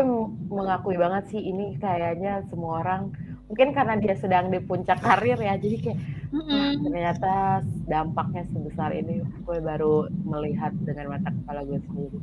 mengakui 0.52 1.00
banget 1.00 1.32
sih 1.32 1.40
ini 1.40 1.80
kayaknya 1.80 2.44
semua 2.52 2.84
orang 2.84 3.16
mungkin 3.48 3.72
karena 3.72 3.96
dia 3.96 4.12
sedang 4.12 4.52
di 4.52 4.60
puncak 4.60 5.00
karir 5.00 5.40
ya 5.40 5.56
jadi 5.56 5.76
kayak 5.80 5.98
mm-mm. 6.36 6.84
ternyata 6.84 7.32
dampaknya 7.86 8.44
sebesar 8.46 8.92
ini 8.92 9.14
gue 9.24 9.58
baru 9.58 10.06
melihat 10.22 10.76
dengan 10.84 11.16
mata 11.16 11.32
kepala 11.32 11.64
gue 11.64 11.80
sendiri. 11.82 12.18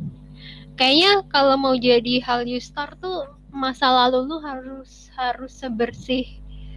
kayaknya 0.76 1.26
kalau 1.28 1.56
mau 1.56 1.74
jadi 1.74 2.22
Hallyu 2.22 2.58
Star 2.58 2.94
tuh 2.98 3.26
masa 3.50 3.86
lalu 3.86 4.26
lu 4.28 4.38
harus 4.40 5.10
harus 5.14 5.52
sebersih 5.52 6.26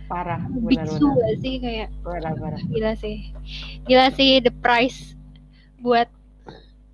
Parah, 0.06 0.38
biksu 0.62 1.02
gak 1.02 1.34
sih 1.42 1.58
kayak 1.58 1.90
Parah-parah. 2.00 2.62
gila 2.70 2.94
sih 2.94 3.34
gila 3.84 4.06
sih 4.10 4.38
the 4.38 4.54
price 4.62 5.18
buat 5.82 6.06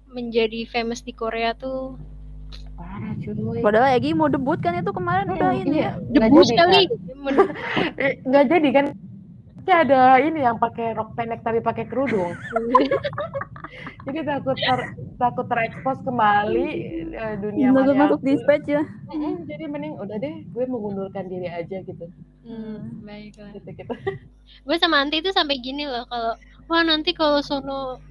menjadi 0.08 0.64
famous 0.66 1.00
di 1.00 1.12
Korea 1.12 1.52
tuh 1.52 2.00
Parah 2.72 3.12
cuy. 3.20 3.61
Padahal 3.61 3.94
Egi 3.94 4.11
mau 4.11 4.26
debut 4.26 4.58
kan 4.58 4.75
itu 4.75 4.90
kemarin 4.90 5.28
udah 5.28 5.54
Hmm, 5.54 5.61
ini 5.61 5.76
iya. 5.84 5.92
ya. 5.92 6.25
Debut 6.25 6.46
kali 6.50 6.82
Nggak 8.26 8.44
jadi 8.49 8.68
kan? 8.72 8.87
Kayak 9.62 9.81
ada 9.85 10.00
ini 10.19 10.40
yang 10.40 10.57
pakai 10.57 10.90
rok 10.92 11.14
pendek 11.14 11.40
tapi 11.40 11.59
pakai 11.59 11.87
kerudung. 11.87 12.35
Jadi 14.02 14.19
takut 14.23 14.59
ter, 14.59 14.81
takut 15.16 15.47
terekspos 15.47 16.02
kembali 16.02 16.69
eh, 17.09 17.35
dunia 17.38 17.71
Masuk 17.71 17.95
maya. 17.95 18.02
masuk 18.04 18.21
dispatch 18.21 18.66
ya. 18.69 18.83
Mm-mm, 19.09 19.47
jadi 19.47 19.64
mending 19.64 19.95
udah 19.97 20.19
deh 20.19 20.42
gue 20.45 20.64
mengundurkan 20.66 21.25
diri 21.25 21.47
aja 21.47 21.78
gitu. 21.81 22.04
hmm, 22.42 23.00
baiklah 23.00 23.54
Gitu 23.54 23.71
gitu. 23.73 23.95
gue 24.66 24.76
sama 24.76 24.99
Anti 24.99 25.23
itu 25.23 25.31
sampai 25.31 25.57
gini 25.57 25.87
loh 25.87 26.02
kalau 26.04 26.35
wah 26.66 26.83
nanti 26.83 27.12
kalau 27.12 27.38
sono 27.40 28.02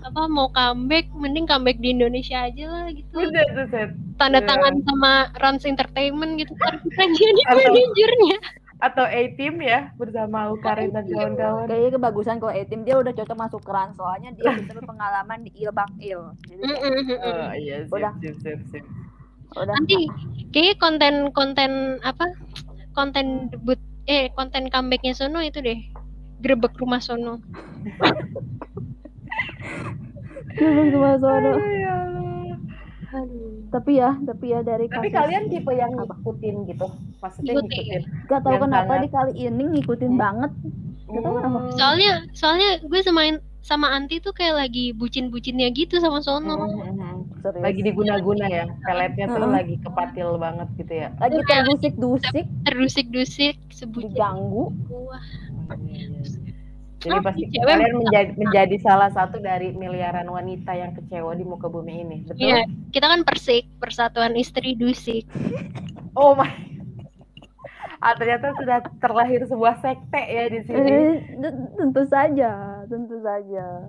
apa 0.00 0.22
mau 0.26 0.46
comeback 0.48 1.10
mending 1.12 1.44
comeback 1.44 1.76
di 1.76 1.90
Indonesia 1.90 2.38
aja 2.40 2.64
lah 2.64 2.86
gitu 2.88 3.10
Udah 3.12 3.44
tuh 3.52 3.66
set. 3.68 3.90
tanda 4.16 4.38
Iya. 4.38 4.46
tangan 4.48 4.74
sama 4.80 5.12
Rans 5.36 5.64
Entertainment 5.64 6.32
gitu 6.36 6.54
kan 6.56 6.78
kita 6.80 7.02
jadi 7.08 7.42
manajernya 7.48 8.36
Atau 8.82 9.06
A 9.06 9.20
team 9.38 9.62
ya 9.62 9.94
bersama 9.94 10.50
Ukarin 10.50 10.90
dan 10.90 11.06
kawan-kawan. 11.06 11.70
Kayaknya 11.70 11.90
kebagusan 11.94 12.36
kalau 12.42 12.50
A-Team 12.50 12.82
dia 12.82 12.98
udah 12.98 13.14
cocok 13.14 13.38
masuk 13.38 13.62
keran 13.62 13.94
soalnya 13.94 14.34
dia 14.34 14.50
bisa 14.58 14.74
berpengalaman 14.74 15.46
di 15.46 15.50
Il 15.54 15.70
Bak 15.70 15.94
Il. 16.02 16.34
Jadi. 16.50 16.62
Oh 17.22 17.50
iya 17.54 17.86
sip 17.86 17.94
Udah. 17.94 18.12
sip 18.18 18.36
sip 18.42 18.60
sip. 18.74 18.84
udah 19.52 19.76
nanti 19.76 20.08
kayaknya 20.48 20.80
konten-konten 20.80 22.00
apa 22.00 22.24
konten 22.96 23.52
debut 23.52 23.76
eh 24.08 24.32
konten 24.32 24.72
comebacknya 24.72 25.12
Sono 25.12 25.44
itu 25.44 25.60
deh 25.60 25.76
grebek 26.40 26.72
rumah 26.80 27.04
Sono 27.04 27.36
belum 30.56 30.86
cuma 30.92 31.10
sono. 31.16 31.50
Aduh, 31.56 31.72
ya. 31.80 31.91
Tapi 33.68 33.90
ya, 33.94 34.10
tapi 34.18 34.44
ya 34.48 34.60
dari 34.60 34.86
Tapi 34.86 35.06
kasus 35.06 35.16
kalian 35.18 35.44
tipe 35.46 35.72
yang 35.72 35.92
Apa? 35.94 36.12
ngikutin 36.12 36.56
gitu. 36.66 36.86
Maksudnya 37.18 37.52
Ngikutin. 37.54 37.82
ngikutin. 37.82 38.02
gak 38.26 38.40
tahu 38.40 38.52
yang 38.52 38.62
kenapa 38.62 38.84
sangat- 38.88 39.02
di 39.02 39.08
kali 39.08 39.32
ini 39.38 39.62
ngikutin 39.70 40.10
Hmm. 40.10 40.20
banget. 40.20 40.52
Gak 41.04 41.20
tahu 41.20 41.34
kenapa. 41.34 41.58
Hmm. 41.58 41.72
soalnya 41.72 42.12
soalnya 42.32 42.70
gue 42.80 43.00
sama 43.00 43.22
sama 43.62 43.86
Anti 43.90 44.18
tuh 44.18 44.32
kayak 44.32 44.58
lagi 44.58 44.90
bucin-bucinnya 44.90 45.70
gitu 45.70 45.96
sama 45.96 46.18
Sono 46.18 46.56
Hmm, 46.58 46.72
hmm, 46.72 46.92
hmm. 46.92 47.18
Serius. 47.38 47.62
lagi 47.62 47.80
diguna-guna 47.80 48.46
ya 48.46 48.64
peletnya 48.80 49.26
tuh 49.28 49.38
Heeh. 49.38 49.50
lagi 49.52 49.74
kepatil 49.78 50.28
banget 50.36 50.68
gitu 50.76 50.92
ya 50.96 51.08
lagi 51.16 51.38
terdusik-dusik, 51.42 52.46
terdusik-dusik 52.64 53.56
diganggu. 53.92 54.70
Wah, 54.88 55.22
jadi 57.02 57.18
Ah, 57.18 57.24
pasti 57.26 57.44
cewek 57.50 57.66
kalian 57.66 57.94
menjadi, 57.98 58.30
menjadi 58.38 58.76
salah 58.78 59.10
satu 59.10 59.36
dari 59.38 59.74
miliaran 59.74 60.26
wanita 60.26 60.70
yang 60.72 60.94
kecewa 60.94 61.34
di 61.34 61.42
muka 61.42 61.66
bumi 61.66 62.00
ini 62.00 62.16
betul 62.22 62.38
Iya, 62.38 62.62
kita 62.94 63.06
kan 63.10 63.20
persik, 63.26 63.66
persatuan 63.82 64.38
istri 64.38 64.78
dusik. 64.78 65.26
oh 66.20 66.32
my 66.32 66.46
ah, 67.98 68.14
ternyata 68.14 68.54
sudah 68.54 68.78
terlahir 68.98 69.42
sebuah 69.44 69.78
sekte 69.78 70.22
ya 70.22 70.44
di 70.46 70.60
sini 70.62 70.90
Eh, 70.90 71.14
tentu 71.78 72.02
saja, 72.06 72.50
tentu 72.86 73.18
saja. 73.22 73.86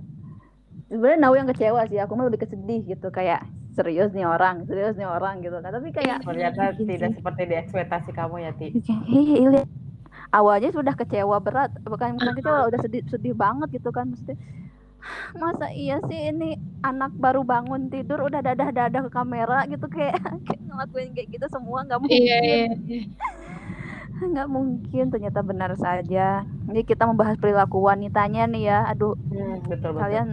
Sebenarnya 0.86 1.18
Nau 1.18 1.34
yang 1.34 1.50
kecewa 1.50 1.82
sih, 1.90 1.98
aku 1.98 2.14
mah 2.14 2.30
lebih 2.30 2.46
kesedih 2.46 2.86
gitu 2.86 3.10
kayak 3.10 3.42
serius 3.74 4.14
nih 4.14 4.30
orang, 4.30 4.70
serius 4.70 4.94
nih 4.94 5.10
orang 5.10 5.42
gitu 5.42 5.58
kan. 5.58 5.74
Tapi 5.74 5.90
kayak 5.90 6.22
ternyata 6.22 6.78
bikin 6.78 6.86
tidak 6.94 7.10
sih. 7.10 7.18
seperti 7.18 7.42
di 7.50 7.56
ekspektasi 7.58 8.10
kamu 8.14 8.36
ya 8.46 8.52
Ti 8.54 8.68
Kayak, 8.78 9.02
"Ih, 9.10 9.30
ini 9.42 9.60
awalnya 10.34 10.74
sudah 10.74 10.98
kecewa 10.98 11.38
berat, 11.38 11.70
bukan 11.86 12.18
bukan 12.18 12.34
kecewa, 12.42 12.68
udah 12.74 12.80
sedih 12.82 13.06
sedih 13.06 13.38
banget 13.38 13.78
gitu 13.78 13.94
kan 13.94 14.10
maksudnya. 14.10 14.36
Masa 15.38 15.68
iya 15.76 16.00
sih 16.08 16.32
ini 16.32 16.56
anak 16.82 17.12
baru 17.20 17.44
bangun 17.44 17.92
tidur 17.92 18.24
udah 18.24 18.40
dadah-dadah 18.40 19.06
ke 19.08 19.12
kamera 19.12 19.68
gitu 19.70 19.86
kayak, 19.92 20.18
kayak 20.48 20.62
ngelakuin 20.66 21.12
kayak 21.14 21.28
gitu 21.30 21.46
semua 21.54 21.86
nggak 21.86 22.00
mungkin. 22.02 22.18
Iya, 22.24 22.38
iya. 22.42 22.68
nggak 24.24 24.48
mungkin 24.48 25.12
ternyata 25.12 25.44
benar 25.44 25.76
saja 25.76 26.48
ini 26.72 26.82
kita 26.88 27.04
membahas 27.04 27.36
perilaku 27.36 27.84
wanitanya 27.84 28.48
nih 28.48 28.72
ya 28.72 28.80
aduh 28.88 29.20
Hmm, 29.34 29.60
betul 29.68 29.92
betul 29.92 30.00
kalian 30.00 30.28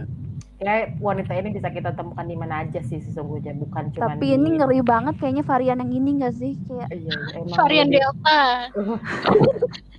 ya 0.61 0.93
wanita 1.01 1.33
ini 1.33 1.57
bisa 1.57 1.73
kita 1.73 1.91
temukan 1.97 2.21
di 2.21 2.37
mana 2.37 2.61
aja 2.61 2.85
sih 2.85 3.01
sesungguhnya 3.01 3.57
bukan 3.57 3.89
cuma 3.97 4.13
tapi 4.13 4.37
ini 4.37 4.61
ngeri 4.61 4.85
banget 4.85 5.17
kayaknya 5.17 5.43
varian 5.43 5.81
yang 5.81 5.91
ini 5.91 6.09
nggak 6.21 6.35
sih 6.37 6.53
kayak 6.69 6.87
iya, 6.93 7.13
emang 7.33 7.57
Varian 7.57 7.89
Delta. 7.89 8.41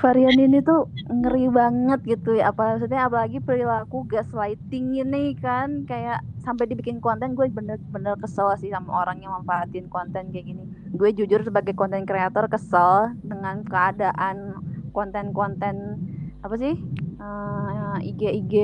varian 0.00 0.32
ini 0.32 0.64
tuh 0.64 0.88
ngeri 1.12 1.52
banget 1.52 2.00
gitu 2.08 2.40
ya 2.40 2.48
apa 2.56 2.72
maksudnya 2.76 3.04
apalagi 3.04 3.36
perilaku 3.44 4.08
gaslighting 4.08 4.96
ini 4.96 5.36
kan 5.36 5.84
kayak 5.84 6.24
sampai 6.40 6.64
dibikin 6.72 7.04
konten 7.04 7.36
gue 7.36 7.52
bener-bener 7.52 8.16
kesel 8.16 8.48
sih 8.56 8.72
sama 8.72 9.04
orang 9.04 9.20
yang 9.20 9.36
manfaatin 9.36 9.92
konten 9.92 10.32
kayak 10.32 10.48
gini. 10.48 10.64
Gue 10.96 11.12
jujur 11.12 11.44
sebagai 11.44 11.76
konten 11.76 12.08
kreator 12.08 12.48
kesel 12.48 13.12
dengan 13.20 13.60
keadaan 13.68 14.56
konten-konten 14.96 16.00
apa 16.40 16.56
sih 16.56 16.80
Eh, 17.20 17.96
IG-IG 18.08 18.54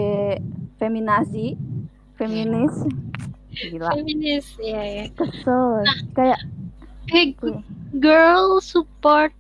feminazi 0.81 1.61
feminis. 2.17 2.73
Gila. 3.53 3.93
Feminis, 3.93 4.57
ya 4.57 4.81
ya. 4.81 5.05
kesel. 5.13 5.85
Kayak 6.17 6.41
Kayak 7.07 7.29
gue 7.39 7.61
girl 8.01 8.59
support 8.65 9.31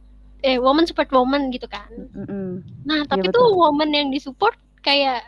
eh 0.46 0.56
woman 0.62 0.86
support 0.86 1.10
woman 1.10 1.50
gitu 1.50 1.66
kan. 1.66 1.90
mm-mm. 1.90 2.62
Nah, 2.86 3.02
tapi 3.10 3.26
Iya, 3.26 3.34
tuh 3.34 3.46
woman 3.52 3.90
yang 3.90 4.08
disupport 4.14 4.54
kayak 4.80 5.26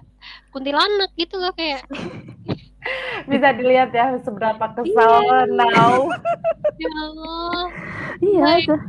kuntilanak 0.54 1.10
gitu 1.18 1.37
loh 1.37 1.50
kayak 1.52 1.82
bisa 3.30 3.52
dilihat 3.52 3.90
ya 3.90 4.16
seberapa 4.22 4.64
kesal 4.72 5.20
now 5.50 6.06
ya 6.82 6.90
Allah. 7.02 7.62
iya 8.22 8.50
tuh. 8.62 8.80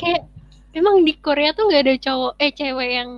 Kayak 0.00 0.22
memang 0.72 1.04
di 1.04 1.12
Korea 1.18 1.52
tuh 1.52 1.68
nggak 1.68 1.82
ada 1.84 1.94
cowok 2.00 2.32
eh 2.40 2.50
cewek 2.50 2.90
yang 2.90 3.10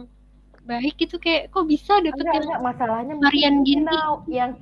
baik 0.67 0.95
gitu 0.99 1.17
kayak 1.19 1.51
kok 1.51 1.67
bisa 1.67 1.99
enggak, 1.99 2.15
dapetin 2.15 2.43
enggak, 2.47 2.63
masalahnya 2.63 3.15
varian 3.19 3.57
gini. 3.63 3.83
now 3.87 4.23
yang 4.27 4.55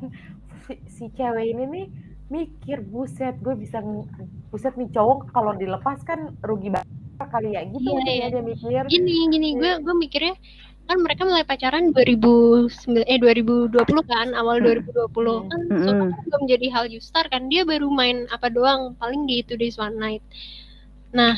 si, 0.64 0.74
si 0.88 1.04
cewek 1.12 1.52
ini 1.52 1.64
nih 1.64 1.86
mikir 2.28 2.84
buset 2.84 3.40
gue 3.40 3.56
bisa 3.56 3.80
buset 4.48 4.76
nih 4.76 4.88
cowok 4.92 5.32
kalau 5.32 5.56
dilepas 5.56 6.00
kan 6.04 6.32
rugi 6.44 6.68
banget 6.68 6.88
kali 7.26 7.58
ya 7.58 7.66
gitu 7.66 7.82
Iya, 7.82 7.90
mungkin 7.90 8.14
iya. 8.14 8.22
ya 8.22 8.28
dia 8.30 8.42
mikir. 8.46 8.82
Gini 8.86 9.16
gini 9.32 9.48
gue 9.58 9.72
gue 9.82 9.94
mikirnya 9.96 10.34
kan 10.88 11.04
mereka 11.04 11.28
mulai 11.28 11.44
pacaran 11.44 11.92
2009 11.92 13.04
eh 13.04 13.18
2020 13.20 13.76
kan 14.08 14.32
awal 14.32 14.56
2020 14.56 14.88
kan 15.50 15.60
Mm-mm. 15.68 15.84
Sono 15.84 16.04
kan 16.08 16.22
belum 16.24 16.42
jadi 16.48 16.66
hal 16.72 16.84
Star 17.02 17.28
kan 17.28 17.52
dia 17.52 17.66
baru 17.68 17.92
main 17.92 18.24
apa 18.32 18.48
doang 18.48 18.96
paling 18.96 19.28
di 19.28 19.44
Two 19.44 19.60
Days 19.60 19.76
One 19.76 20.00
Night. 20.00 20.24
Nah 21.12 21.36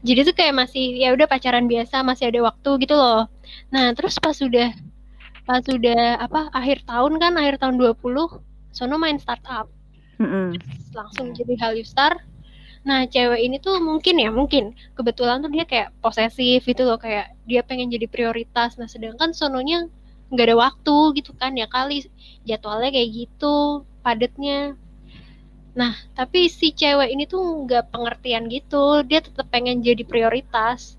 jadi 0.00 0.24
tuh 0.24 0.32
kayak 0.32 0.56
masih 0.56 0.96
ya 0.96 1.12
udah 1.12 1.28
pacaran 1.28 1.68
biasa 1.68 2.00
masih 2.00 2.32
ada 2.32 2.48
waktu 2.48 2.70
gitu 2.80 2.94
loh. 2.96 3.28
Nah 3.74 3.92
terus 3.92 4.16
pas 4.16 4.32
sudah 4.32 4.72
pas 5.44 5.60
sudah 5.60 6.16
apa 6.16 6.48
akhir 6.56 6.80
tahun 6.88 7.20
kan 7.20 7.36
akhir 7.36 7.60
tahun 7.60 7.76
20 7.76 8.00
Sono 8.72 8.96
main 8.96 9.20
startup. 9.20 9.68
Mm-mm. 10.16 10.56
langsung 10.96 11.36
jadi 11.36 11.60
hal 11.60 11.76
Star 11.84 12.16
Nah, 12.86 13.00
cewek 13.10 13.40
ini 13.46 13.56
tuh 13.58 13.82
mungkin 13.82 14.14
ya, 14.24 14.30
mungkin 14.30 14.64
kebetulan 14.96 15.42
tuh 15.42 15.50
dia 15.50 15.64
kayak 15.66 15.88
posesif 16.02 16.62
gitu 16.70 16.82
loh, 16.88 16.98
kayak 17.04 17.34
dia 17.50 17.60
pengen 17.66 17.90
jadi 17.90 18.06
prioritas. 18.06 18.78
Nah, 18.78 18.86
sedangkan 18.86 19.30
sononya 19.34 19.90
nggak 20.30 20.46
ada 20.48 20.56
waktu 20.58 20.96
gitu 21.18 21.30
kan 21.40 21.54
ya 21.60 21.66
kali 21.70 22.06
jadwalnya 22.48 22.90
kayak 22.94 23.10
gitu, 23.26 23.82
padatnya. 24.06 24.78
Nah, 25.80 25.92
tapi 26.18 26.48
si 26.48 26.72
cewek 26.72 27.08
ini 27.14 27.24
tuh 27.28 27.42
nggak 27.66 27.90
pengertian 27.92 28.44
gitu, 28.48 29.02
dia 29.08 29.18
tetap 29.20 29.46
pengen 29.50 29.82
jadi 29.82 30.02
prioritas. 30.06 30.96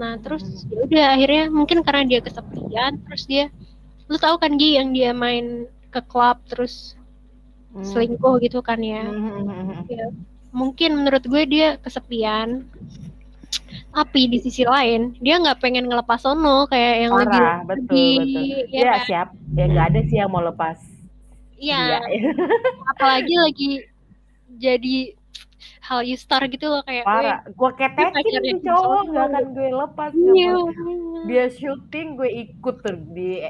Nah, 0.00 0.16
terus 0.22 0.44
ya 0.72 0.78
udah 0.88 1.06
akhirnya 1.14 1.44
mungkin 1.52 1.78
karena 1.86 2.02
dia 2.10 2.20
kesepian, 2.24 2.92
terus 3.06 3.22
dia, 3.30 3.44
lu 4.10 4.16
tahu 4.16 4.36
kan 4.42 4.56
Gi 4.60 4.80
yang 4.80 4.90
dia 4.96 5.10
main 5.14 5.68
ke 5.92 6.00
klub 6.10 6.40
terus 6.50 6.96
Hmm. 7.70 7.86
selingkuh 7.86 8.42
gitu 8.42 8.58
kan 8.66 8.82
ya 8.82 9.06
Hmm, 9.06 9.46
hmm, 9.46 9.46
hmm, 9.46 9.86
hmm. 9.86 10.39
Mungkin 10.50 11.02
menurut 11.02 11.24
gue 11.26 11.42
dia 11.46 11.68
kesepian. 11.80 12.66
Tapi 13.90 14.30
di 14.30 14.38
sisi 14.38 14.62
lain 14.62 15.18
dia 15.18 15.38
nggak 15.42 15.58
pengen 15.58 15.90
ngelepas 15.90 16.22
sono 16.22 16.70
kayak 16.70 16.94
yang 17.06 17.12
lagi 17.14 17.38
parah 17.38 17.58
betul 17.66 18.22
betul 18.22 18.44
ya 18.70 18.78
ya 18.78 18.92
kan? 18.94 19.06
siap. 19.06 19.28
Ya 19.58 19.64
nggak 19.66 19.86
ada 19.90 20.00
sih 20.06 20.16
yang 20.22 20.30
mau 20.30 20.42
lepas. 20.42 20.78
Iya, 21.60 22.00
dia 22.00 22.30
apalagi 22.94 23.34
lagi 23.36 23.70
jadi 24.56 24.96
hal 25.84 26.06
you 26.06 26.14
star 26.14 26.46
gitu 26.46 26.70
loh 26.70 26.82
kayak 26.86 27.02
parah. 27.02 27.42
Gue 27.50 27.70
ketekin 27.74 28.42
Kim 28.46 28.58
cowok 28.62 29.02
nggak 29.10 29.26
akan 29.26 29.44
gue 29.58 29.70
lepas 29.74 30.10
"Wih, 30.14 30.34
iya, 30.38 30.54
dia 31.26 31.44
syuting 31.50 32.14
gue 32.14 32.30
ikut 32.48 32.76
tuh 32.80 32.96
di 33.10 33.42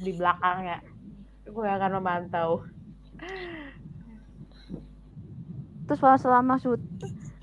di 0.00 0.10
belakangnya. 0.16 0.80
Gue 1.46 1.68
akan 1.68 1.90
memantau 2.00 2.64
Terus 5.86 5.98
pas 5.98 6.18
selama 6.18 6.54
shoot 6.56 6.82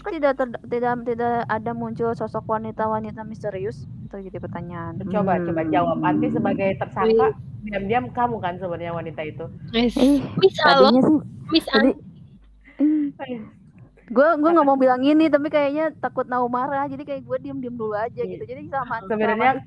tidak 0.04 0.36
ter- 0.36 0.64
tidak 0.68 1.00
tidak 1.04 1.48
ada 1.48 1.72
muncul 1.72 2.12
sosok 2.12 2.44
wanita-wanita 2.46 3.24
misterius? 3.24 3.88
Itu 4.04 4.20
jadi 4.20 4.38
pertanyaan. 4.38 5.00
coba 5.02 5.36
Hmm. 5.36 5.48
coba 5.48 5.62
jawab. 5.66 5.98
Nanti 5.98 6.28
sebagai 6.30 6.76
tersangka 6.76 7.32
diam-diam 7.64 8.12
kamu 8.12 8.36
kan 8.38 8.60
sebenarnya 8.60 8.92
wanita 8.92 9.24
itu? 9.24 9.46
Miss, 9.72 9.96
Eh, 9.96 10.20
Miss 10.36 10.56
tadinya 10.58 11.02
sih 11.02 11.18
Miss 11.50 11.66
tadi 11.66 11.92
gue 14.04 14.28
gue 14.36 14.50
nggak 14.52 14.68
mau 14.68 14.76
bilang 14.76 15.00
ini 15.02 15.26
tapi 15.26 15.48
kayaknya 15.48 15.96
takut 15.96 16.28
Nau 16.28 16.46
marah 16.46 16.86
jadi 16.86 17.02
kayak 17.02 17.24
gue 17.24 17.38
diem 17.40 17.58
diem 17.58 17.74
dulu 17.74 17.96
aja 17.96 18.20
gitu. 18.22 18.44
Jadi 18.44 18.68
sama 18.68 19.00
sebenarnya 19.08 19.64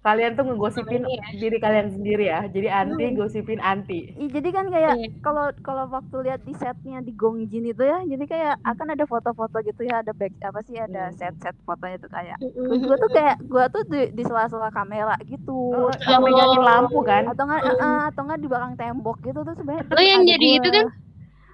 kalian 0.00 0.32
tuh 0.32 0.42
ngegosipin 0.42 1.02
Iya. 1.02 1.22
diri 1.36 1.56
kalian 1.56 1.90
sendiri 1.90 2.24
ya. 2.26 2.46
Jadi 2.46 2.68
anti 2.68 3.04
gosipin 3.12 3.58
anti. 3.58 4.10
Ih, 4.14 4.26
jadi 4.26 4.48
kan 4.48 4.66
kayak 4.66 4.94
Iya. 4.96 5.06
kalau 5.20 5.48
kalau 5.60 5.84
waktu 5.88 6.14
lihat 6.22 6.40
di 6.40 6.52
setnya 6.52 6.98
di 6.98 7.12
Gongjin 7.12 7.66
itu 7.66 7.80
ya 7.80 8.02
jadi 8.02 8.24
kayak 8.24 8.52
akan 8.64 8.90
ada 8.90 9.04
foto-foto 9.04 9.60
gitu 9.60 9.82
ya 9.82 10.00
ada 10.00 10.10
back 10.10 10.30
apa 10.40 10.58
sih 10.62 10.74
ada 10.74 11.06
Hmm. 11.06 11.14
set-set 11.14 11.54
fotonya 11.62 11.98
tuh 11.98 12.08
kayak. 12.08 12.36
Gue 12.40 12.96
tuh 12.96 13.08
kayak 13.10 13.36
gue 13.42 13.64
tuh 13.68 13.82
di, 13.86 14.00
di 14.10 14.22
sela-sela 14.22 14.70
kamera 14.70 15.14
gitu. 15.22 15.70
Oh, 15.70 15.90
yang 16.02 16.20
megangin 16.20 16.60
lampu 16.60 16.98
kan? 17.02 17.26
Atau 17.26 17.44
nggak 17.44 17.60
eh, 17.62 18.02
atau 18.08 18.20
nggak 18.22 18.38
di 18.38 18.46
belakang 18.46 18.74
tembok 18.74 19.16
gitu 19.20 19.38
tuh 19.40 19.52
sebenarnya 19.52 19.84
Lo 19.86 20.00
yang 20.00 20.22
jadi 20.24 20.48
gua. 20.48 20.56
itu 20.56 20.68
kan 20.70 20.86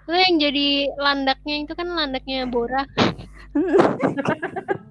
lo 0.06 0.14
yang 0.14 0.38
jadi 0.38 0.66
landaknya 0.94 1.54
itu 1.60 1.72
kan 1.74 1.86
landaknya 1.90 2.46
Bora 2.46 2.86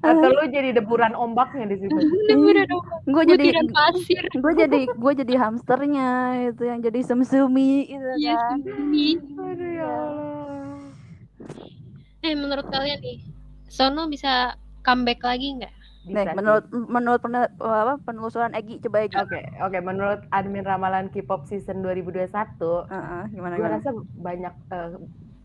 atau 0.00 0.28
lu 0.30 0.44
jadi 0.48 0.70
deburan 0.72 1.12
ombaknya 1.14 1.66
di 1.70 1.76
situ 1.82 1.98
dong 2.70 2.84
gue 3.06 3.24
jadi 3.26 3.46
pasir 3.70 4.22
gue 4.30 4.52
jadi 4.56 4.80
gue 4.88 5.12
jadi 5.24 5.34
hamsternya 5.38 6.10
itu 6.50 6.62
yang 6.66 6.80
jadi 6.82 7.00
semsumi 7.02 7.86
itu 7.90 8.10
Iya 8.18 8.34
kan 8.38 8.58
aduh 9.36 9.70
ya 9.70 9.86
Allah 9.86 10.76
Eh 12.26 12.34
menurut 12.34 12.66
kalian 12.66 12.98
nih, 12.98 13.22
Sono 13.70 14.10
bisa 14.10 14.58
comeback 14.82 15.22
lagi 15.22 15.62
nggak? 15.62 15.74
Bisa 16.06 16.26
Nih, 16.26 16.34
menurut 16.34 16.64
menurut 16.70 17.20
pene- 17.22 17.54
apa, 17.58 18.02
penelusuran 18.02 18.50
Egi 18.50 18.82
coba 18.82 19.06
Egi. 19.06 19.14
Oke, 19.14 19.42
oke. 19.62 19.78
Menurut 19.78 20.26
admin 20.34 20.66
ramalan 20.66 21.06
K-pop 21.10 21.46
season 21.46 21.86
2021, 21.86 22.26
Heeh, 22.90 23.22
gimana 23.30 23.54
gue 23.54 23.62
gimana? 23.62 23.78
rasa 23.78 23.90
banyak 24.18 24.54
eh, 24.70 24.88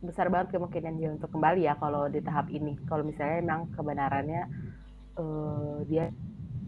besar 0.01 0.27
banget 0.27 0.57
kemungkinan 0.57 0.93
dia 0.97 1.09
untuk 1.13 1.29
kembali 1.29 1.61
ya 1.63 1.77
kalau 1.77 2.09
di 2.09 2.19
tahap 2.19 2.49
ini. 2.49 2.73
Kalau 2.89 3.05
misalnya 3.05 3.37
emang 3.39 3.69
kebenarannya 3.71 4.43
eh, 5.15 5.77
dia 5.85 6.05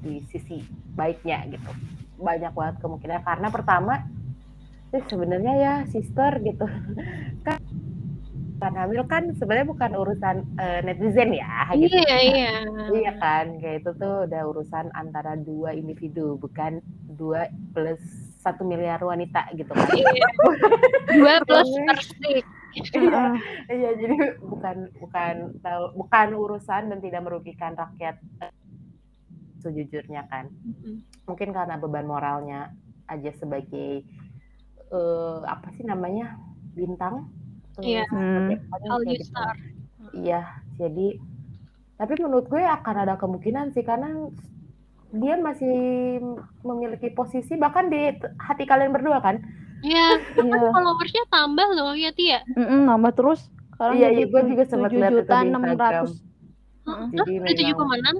di 0.04 0.22
sisi 0.30 0.62
baiknya 0.94 1.48
gitu, 1.50 1.72
banyak 2.20 2.54
banget 2.54 2.75
kemungkinan. 2.80 3.24
Karena 3.24 3.48
pertama, 3.50 3.94
eh, 4.92 5.04
sebenarnya 5.08 5.54
ya 5.58 5.74
sister 5.90 6.38
gitu, 6.44 6.68
kan 7.48 7.58
kan 8.62 8.80
hamil 8.80 9.04
kan 9.12 9.28
sebenarnya 9.36 9.68
bukan 9.68 9.92
urusan 9.92 10.36
eh, 10.56 10.80
netizen 10.86 11.36
ya, 11.36 11.68
gitu. 11.75 12.00
Iya 12.00 12.18
iya. 12.22 12.54
Iya 12.94 13.12
kan, 13.18 13.60
kayak 13.60 13.84
itu 13.84 13.92
tuh 13.98 14.24
udah 14.24 14.42
urusan 14.48 14.88
antara 14.94 15.36
dua 15.36 15.74
individu, 15.74 16.40
bukan 16.40 16.80
dua 17.12 17.50
plus 17.75 18.00
satu 18.40 18.63
miliar 18.63 19.00
wanita 19.00 19.48
gitu 19.56 19.72
kan. 19.72 19.88
Iya. 19.92 20.28
Dua 21.13 21.36
plus 21.46 21.70
Iya. 21.70 21.84
persik. 21.88 22.46
Iya, 22.94 23.22
iya 23.70 23.92
jadi 23.94 24.18
bukan 24.42 24.89
bukan 24.98 25.36
tahu 25.62 25.84
bukan 25.98 26.27
urusan 26.34 26.89
dan 26.89 27.00
tidak 27.00 27.22
merugikan 27.22 27.77
rakyat 27.77 28.18
eh, 28.42 28.53
sejujurnya 29.62 30.25
kan. 30.27 30.50
Mungkin 31.24 31.53
karena 31.53 31.79
beban 31.79 32.09
moralnya 32.09 32.74
aja 33.07 33.31
sebagai 33.38 34.03
eh, 34.90 35.38
apa 35.46 35.68
sih 35.77 35.86
namanya 35.86 36.38
bintang. 36.74 37.29
Eh, 37.81 37.98
Iya. 37.98 38.05
seperti 38.09 38.53
Hmm. 38.81 39.05
gitu. 39.09 39.25
star. 39.25 39.55
Iya, 40.14 40.42
jadi 40.77 41.07
tapi 41.94 42.14
menurut 42.20 42.50
gue 42.50 42.59
akan 42.59 42.96
ada 43.07 43.16
kemungkinan 43.16 43.72
sih 43.72 43.86
karena 43.86 44.27
dia 45.14 45.38
masih 45.38 45.77
memiliki 46.66 47.14
posisi 47.14 47.53
bahkan 47.53 47.88
di 47.88 48.18
hati 48.42 48.66
kalian 48.66 48.92
berdua 48.92 49.22
kan. 49.22 49.40
Iya. 49.83 50.07
Iya. 50.33 50.59
Followersnya 50.72 51.24
tambah 51.27 51.67
loh 51.69 51.91
ya 51.93 52.09
Tia. 52.09 52.39
Mm-mm, 52.50 52.87
nambah 52.87 53.11
terus. 53.13 53.41
Sekarang 53.69 53.96
Iya, 53.96 54.07
jadi 54.09 54.17
iya, 54.17 54.25
gue 54.27 54.41
juga 54.48 54.63
sempat 54.63 54.89
lihat 54.89 55.11
itu 55.11 55.17
juta 55.19 55.35
di 55.35 55.46
enam 55.46 55.61
Instagram. 55.61 55.75
ratus. 55.75 56.11
Jadi 57.13 57.31
Udah 57.33 57.53
tujuh 57.53 57.74
koma 57.74 57.96
enam. 57.98 58.15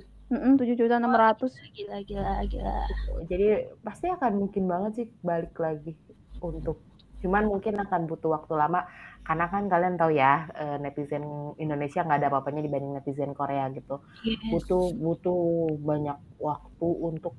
tujuh 0.58 0.76
juta 0.76 0.96
enam 0.98 1.14
ratus. 1.14 1.52
Gila 1.72 1.98
gila 2.02 2.34
gila. 2.44 2.76
jadi 3.24 3.48
pasti 3.80 4.08
akan 4.08 4.32
mungkin 4.40 4.64
banget 4.66 4.92
sih 4.96 5.08
balik 5.20 5.54
lagi 5.56 5.94
untuk 6.38 6.82
cuman 7.20 7.48
mungkin 7.48 7.78
akan 7.78 8.04
butuh 8.04 8.34
waktu 8.34 8.52
lama 8.54 8.84
karena 9.22 9.46
kan 9.48 9.64
kalian 9.66 9.96
tahu 9.96 10.12
ya 10.12 10.50
eh, 10.54 10.76
netizen 10.78 11.24
Indonesia 11.56 12.04
nggak 12.04 12.20
ada 12.20 12.28
apa-apanya 12.28 12.60
dibanding 12.60 12.92
netizen 12.94 13.32
Korea 13.32 13.70
gitu 13.70 14.04
Yes. 14.26 14.44
butuh 14.50 14.92
butuh 14.92 15.42
banyak 15.80 16.18
waktu 16.38 16.88
untuk 16.90 17.32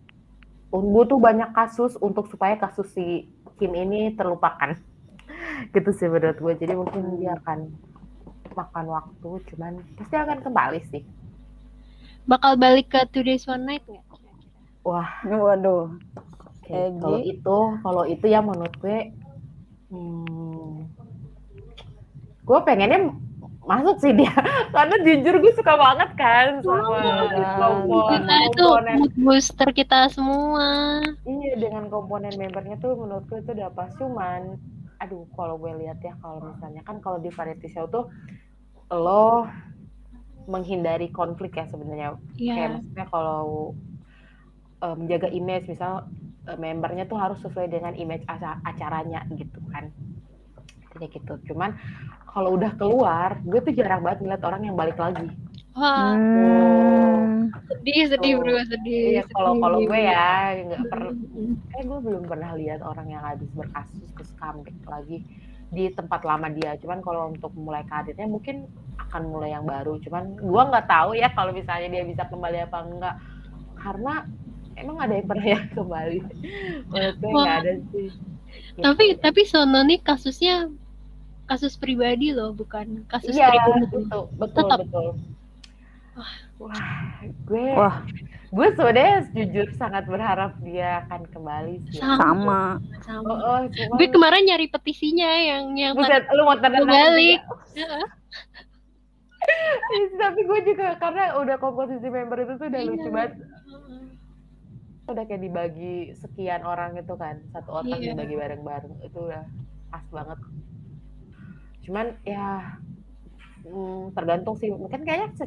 butuh 0.70 1.18
banyak 1.18 1.52
kasus 1.52 1.98
untuk 1.98 2.26
supaya 2.26 2.56
kasus 2.56 2.88
si 2.90 3.28
Kim 3.54 3.72
ini 3.72 4.12
terlupakan 4.12 4.74
gitu 5.74 5.90
sih 5.90 6.06
menurut 6.06 6.36
gue 6.36 6.54
jadi 6.56 6.74
mungkin 6.74 7.16
dia 7.16 7.34
akan 7.36 7.70
makan 8.52 8.86
waktu 8.88 9.30
cuman 9.44 9.72
pasti 9.94 10.14
akan 10.14 10.38
kembali 10.40 10.80
sih 10.88 11.02
Bakal 12.24 12.56
balik 12.56 12.88
ke 12.88 13.04
Two 13.06 13.20
Days 13.20 13.44
One 13.44 13.64
Night 13.64 13.84
nggak? 13.84 14.00
wah 14.80 15.10
Waduh. 15.22 15.92
Oke, 16.56 16.72
Egi. 16.72 16.96
kalau 16.96 17.20
itu, 17.22 17.56
kalau 17.78 18.02
itu 18.06 18.24
ya 18.24 18.40
menurut 18.40 18.72
gue, 18.74 19.12
hmm, 19.90 20.88
gue 22.42 22.58
pengennya 22.62 23.12
masuk 23.60 23.96
sih 23.98 24.12
dia, 24.12 24.32
karena 24.72 24.96
jujur 24.98 25.34
gue 25.38 25.52
suka 25.52 25.72
banget 25.74 26.10
kan 26.14 26.60
sama 26.60 26.96
Iya. 26.96 27.12
kompon- 27.60 28.08
Kita 28.10 28.36
itu 28.46 28.64
mood 28.94 29.12
booster 29.14 29.68
kita 29.70 30.08
semua. 30.08 31.00
Iya 31.54 31.70
dengan 31.70 31.86
komponen 31.86 32.34
membernya 32.34 32.76
tuh 32.82 32.98
menurut 32.98 33.24
gue 33.30 33.38
itu 33.38 33.50
udah 33.54 33.70
pas 33.70 33.90
cuman, 33.94 34.58
aduh 34.98 35.22
kalau 35.38 35.54
gue 35.62 35.72
lihat 35.86 36.02
ya 36.02 36.18
kalau 36.18 36.42
misalnya 36.42 36.82
kan 36.82 36.98
kalau 36.98 37.22
di 37.22 37.30
variety 37.30 37.70
show 37.70 37.86
tuh 37.86 38.10
lo 38.90 39.46
menghindari 40.50 41.08
konflik 41.14 41.54
ya 41.56 41.64
sebenarnya. 41.70 42.18
Kayak 42.18 42.38
Iya. 42.42 42.66
maksudnya 42.74 43.06
kalau 43.08 43.72
eh, 44.82 44.94
menjaga 44.98 45.28
image 45.30 45.66
misal 45.70 46.10
eh, 46.50 46.58
membernya 46.58 47.06
tuh 47.06 47.18
harus 47.22 47.38
sesuai 47.40 47.70
dengan 47.70 47.94
image 47.94 48.26
aca- 48.26 48.60
acaranya 48.66 49.22
gitu 49.38 49.62
kan. 49.70 49.94
Kayak 50.98 51.10
gitu. 51.22 51.54
Cuman 51.54 51.78
kalau 52.34 52.58
udah 52.58 52.74
keluar 52.74 53.38
gue 53.46 53.60
tuh 53.62 53.74
jarang 53.78 54.02
banget 54.02 54.26
ngeliat 54.26 54.42
orang 54.42 54.62
yang 54.66 54.76
balik 54.76 54.98
lagi 54.98 55.30
Wah, 55.74 56.14
Hmm. 56.14 57.50
sedih 57.66 58.02
sedih 58.08 58.32
Oh, 58.34 58.40
bro 58.40 58.62
sedih. 58.64 59.02
iya 59.10 59.22
kalau 59.26 59.52
sedih. 59.52 59.62
kalau 59.62 59.78
gue 59.82 60.00
ya 60.00 60.28
nggak 60.64 60.82
pernah 60.86 61.12
eh 61.74 61.82
gue 61.82 61.98
belum 62.00 62.22
pernah 62.24 62.50
lihat 62.54 62.80
orang 62.80 63.06
yang 63.08 63.22
habis 63.22 63.50
berkasus 63.52 64.06
terus 64.14 64.30
comeback 64.38 64.78
lagi 64.86 65.18
di 65.68 65.90
tempat 65.90 66.22
lama 66.22 66.46
dia 66.48 66.78
cuman 66.78 67.02
kalau 67.02 67.28
untuk 67.28 67.50
mulai 67.58 67.82
karirnya 67.84 68.24
mungkin 68.24 68.70
akan 68.96 69.22
mulai 69.26 69.50
yang 69.50 69.66
baru 69.66 69.98
cuman 69.98 70.38
gue 70.38 70.62
nggak 70.64 70.86
tahu 70.86 71.10
ya 71.14 71.28
kalau 71.34 71.50
misalnya 71.50 71.88
dia 71.90 72.04
bisa 72.04 72.22
kembali 72.24 72.58
apa 72.62 72.78
enggak 72.80 73.16
karena 73.76 74.14
emang 74.74 74.96
ada 74.96 75.12
yang 75.12 75.26
pernah 75.26 75.46
yang 75.58 75.66
kembali 75.68 76.18
menurut 76.86 77.16
gue 77.18 77.30
nggak 77.34 77.58
ada 77.60 77.72
sih 77.90 78.10
Gitu. 78.54 78.86
Tapi 78.86 79.18
tapi 79.18 79.42
Sono 79.44 79.82
nih 79.82 79.98
kasusnya 79.98 80.70
kasus 81.44 81.74
pribadi 81.74 82.30
loh, 82.30 82.50
bukan 82.50 83.02
kasus 83.04 83.34
iya 83.34 83.50
pribadi. 83.50 83.86
betul 83.98 84.22
betul 84.34 84.62
Tetap. 84.62 84.78
betul 84.80 85.06
wah 86.56 86.80
gue 87.20 87.66
Wah. 87.74 87.96
gue 88.48 88.66
sebenarnya 88.72 89.16
jujur 89.28 89.66
sangat 89.74 90.06
berharap 90.06 90.54
dia 90.60 91.02
akan 91.04 91.26
kembali 91.26 91.74
sih 91.84 91.98
Sama. 91.98 92.78
Sama. 93.02 93.26
oh, 93.26 93.34
oh, 93.34 93.60
cuman- 93.66 93.98
Gue 93.98 94.08
kemarin 94.08 94.42
nyari 94.44 94.66
petisinya 94.66 95.30
yang 95.36 95.64
yang 95.74 95.92
Buset, 95.92 96.22
lu 96.30 96.42
mau 96.42 96.54
tangan 96.54 96.84
balik. 96.84 97.42
tapi 100.14 100.40
gue 100.40 100.60
juga 100.64 100.96
karena 100.96 101.36
udah 101.36 101.56
komposisi 101.58 102.08
member 102.08 102.38
itu 102.40 102.52
tuh 102.54 102.66
udah 102.66 102.80
Iya. 102.80 102.88
lucu 102.88 103.08
banget 103.10 103.32
udah 105.04 105.24
kayak 105.26 105.42
dibagi 105.42 105.96
sekian 106.16 106.64
orang 106.64 106.96
itu 106.96 107.12
kan 107.12 107.36
satu 107.50 107.76
otak 107.76 107.98
Iya. 107.98 108.14
dibagi 108.14 108.34
bareng-bareng 108.34 108.94
itu 109.02 109.18
udah 109.20 109.44
pas 109.90 110.04
banget 110.08 110.38
cuman 111.84 112.06
ya 112.24 112.80
hmm, 113.62 114.16
tergantung 114.16 114.56
sih 114.56 114.72
mungkin 114.72 115.04
kayaknya 115.04 115.44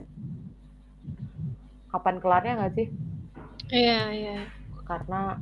kapan 1.97 2.21
kelarnya 2.21 2.53
nggak 2.61 2.75
sih 2.77 2.87
Iya, 3.67 3.99
iya. 4.13 4.37
karena 4.85 5.41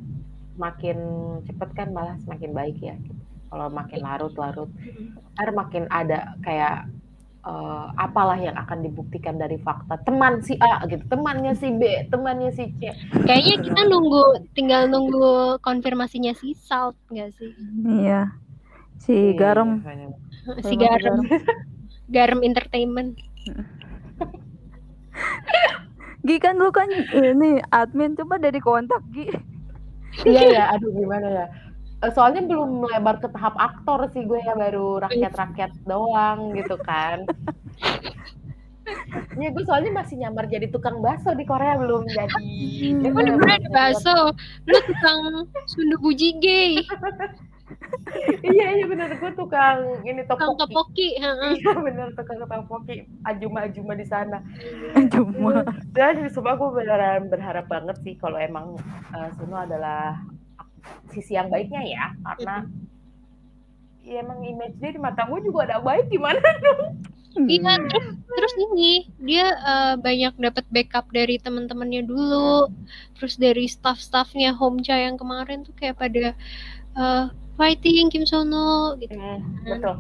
makin 0.56 0.98
cepet 1.46 1.70
kan 1.76 1.92
malah 1.92 2.16
semakin 2.24 2.52
baik 2.52 2.78
ya 2.80 2.96
gitu. 2.98 3.22
kalau 3.52 3.68
makin 3.70 4.00
larut-larut 4.02 4.72
ntar 5.36 5.52
makin 5.52 5.86
ada 5.92 6.34
kayak 6.42 6.88
eh, 7.46 7.86
apalah 8.00 8.40
yang 8.40 8.56
akan 8.58 8.82
dibuktikan 8.82 9.38
dari 9.38 9.60
fakta 9.62 10.02
teman 10.02 10.42
si 10.42 10.58
A 10.58 10.82
gitu 10.88 11.06
temannya 11.06 11.54
si 11.54 11.70
B 11.70 11.84
temannya 12.10 12.50
si 12.50 12.74
C 12.80 12.90
Kayaknya 13.22 13.56
kita 13.62 13.82
nunggu 13.86 14.24
tinggal 14.58 14.90
nunggu 14.90 15.62
konfirmasinya 15.62 16.34
si 16.34 16.58
Salt 16.58 16.98
nggak 17.12 17.30
sih? 17.38 17.52
Iya. 17.86 18.34
Si 18.98 19.14
Iya, 19.14 19.38
garam. 19.38 19.86
Si 20.66 20.74
Garam, 20.74 21.22
Garam 22.10 22.40
Entertainment. 22.42 23.14
Gi 26.26 26.38
kan 26.42 26.58
lu 26.58 26.74
kan 26.74 26.90
ini 27.14 27.62
admin 27.70 28.18
coba 28.18 28.42
dari 28.42 28.58
kontak 28.58 29.02
Gi. 29.14 29.30
iya 30.26 30.44
ya 30.50 30.64
aduh 30.74 30.90
gimana 30.96 31.28
ya 31.30 31.46
Eh, 32.04 32.12
soalnya 32.12 32.44
belum 32.44 32.84
melebar 32.84 33.24
ke 33.24 33.32
tahap 33.32 33.56
aktor 33.56 34.12
sih 34.12 34.28
gue 34.28 34.38
ya 34.44 34.54
baru 34.54 35.00
rakyat-rakyat 35.08 35.72
doang 35.88 36.52
gitu 36.54 36.76
kan 36.84 37.24
Ya 39.40 39.50
gue 39.50 39.64
soalnya 39.66 39.90
masih 39.90 40.22
nyamar 40.22 40.46
jadi 40.46 40.70
tukang 40.70 41.02
bakso 41.02 41.34
di 41.34 41.42
Korea 41.42 41.74
belum 41.74 42.06
jadi. 42.06 42.46
Mana 43.10 43.34
ada 43.58 43.70
bakso? 43.74 44.38
Lu 44.70 44.78
tukang 44.86 45.50
sundu 45.66 45.98
bujige, 45.98 46.86
iya 48.56 48.78
iya 48.78 48.86
bener 48.86 49.10
gue 49.18 49.32
tukang 49.34 50.06
ini 50.06 50.22
tukang 50.30 50.54
topoki. 50.54 50.70
topoki. 50.70 51.10
heeh. 51.18 51.54
Iya 51.62 51.74
bener 51.82 52.08
tukang 52.14 52.38
topoki 52.42 52.96
ajuma-ajuma 53.26 53.94
di 53.98 54.06
sana. 54.06 54.38
Cuma 55.10 55.66
Dan 55.96 56.30
sumpah 56.30 56.54
gue 56.58 56.70
beneran 56.82 57.28
berharap 57.28 57.66
banget 57.66 57.98
sih 58.06 58.14
kalau 58.18 58.38
emang 58.38 58.78
eh, 59.14 59.30
Suno 59.38 59.58
adalah 59.58 60.22
sisi 61.10 61.34
yang 61.34 61.50
baiknya 61.50 61.82
ya 61.82 62.06
karena 62.22 62.56
ya 64.06 64.22
emang 64.22 64.38
image 64.46 64.78
dia 64.78 64.94
di 64.94 65.02
mata 65.02 65.26
gue 65.26 65.42
juga 65.42 65.66
ada 65.66 65.82
baik 65.82 66.14
gimana 66.14 66.38
dong 66.62 67.02
Iya, 67.36 67.76
terus 67.92 68.08
terus 68.32 68.54
ini 68.72 69.12
dia 69.20 69.52
eh, 69.52 69.96
banyak 70.00 70.40
dapat 70.40 70.64
backup 70.72 71.12
dari 71.12 71.36
teman-temannya 71.36 72.08
dulu, 72.08 72.72
terus 73.20 73.36
dari 73.36 73.68
staff-staffnya 73.68 74.56
Homcha 74.56 74.96
yang 74.96 75.20
kemarin 75.20 75.68
tuh 75.68 75.76
kayak 75.76 76.00
pada 76.00 76.32
eh, 76.96 77.26
fighting 77.56 78.12
Kim 78.12 78.28
Sono 78.28 78.96
gitu. 79.00 79.16
Hmm, 79.16 79.40
betul 79.66 79.96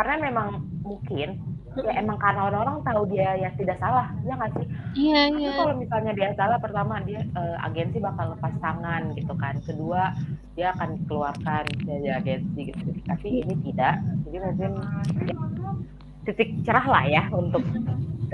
karena 0.00 0.32
memang 0.32 0.48
mungkin 0.80 1.36
ya 1.76 1.92
emang 2.02 2.18
karena 2.18 2.50
orang-orang 2.50 2.82
tahu 2.82 3.02
dia 3.14 3.36
yang 3.38 3.54
tidak 3.54 3.78
salah 3.78 4.10
ya 4.26 4.34
nggak 4.34 4.50
sih 4.58 4.66
Iya 4.90 5.30
Tapi 5.30 5.38
iya. 5.38 5.52
kalau 5.54 5.74
misalnya 5.78 6.12
dia 6.18 6.30
salah, 6.34 6.58
pertama 6.58 6.98
dia 7.06 7.22
eh, 7.22 7.56
agensi 7.62 8.02
bakal 8.02 8.34
lepas 8.34 8.50
tangan 8.58 9.14
gitu 9.14 9.30
kan. 9.38 9.54
Kedua 9.62 10.10
dia 10.58 10.74
akan 10.74 10.98
dikeluarkan 10.98 11.64
dari 11.86 12.10
agensi 12.10 12.74
gitu. 12.74 12.90
Tapi 13.06 13.46
ini 13.46 13.54
tidak. 13.70 14.02
Jadi 14.26 14.36
mungkin 14.42 14.72
ya, 15.30 15.34
titik 16.26 16.58
cerah 16.66 16.86
lah 16.90 17.06
ya 17.06 17.22
untuk 17.30 17.62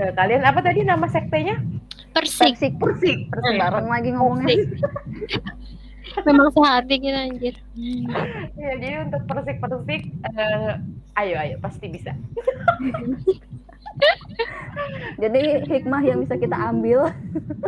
eh, 0.01 0.11
kalian. 0.17 0.49
Apa 0.49 0.65
tadi 0.65 0.81
nama 0.81 1.05
sektenya? 1.05 1.61
Persik. 2.17 2.57
Persik. 2.57 2.73
Persik. 2.81 3.19
Persik 3.29 3.53
bareng 3.61 3.85
lagi 3.85 4.09
ngomongnya. 4.17 4.57
Memang 6.25 6.47
sehati 6.53 6.95
kita 6.99 7.19
anjir. 7.29 7.55
Ya, 8.57 8.73
jadi 8.73 9.05
untuk 9.05 9.21
persik 9.29 9.61
persik, 9.61 10.01
eh, 10.33 10.71
ayo 11.21 11.35
ayo 11.37 11.55
pasti 11.61 11.93
bisa. 11.93 12.09
Jadi 15.17 15.65
hikmah 15.65 16.01
yang 16.05 16.21
bisa 16.25 16.37
kita 16.37 16.53
ambil. 16.53 17.09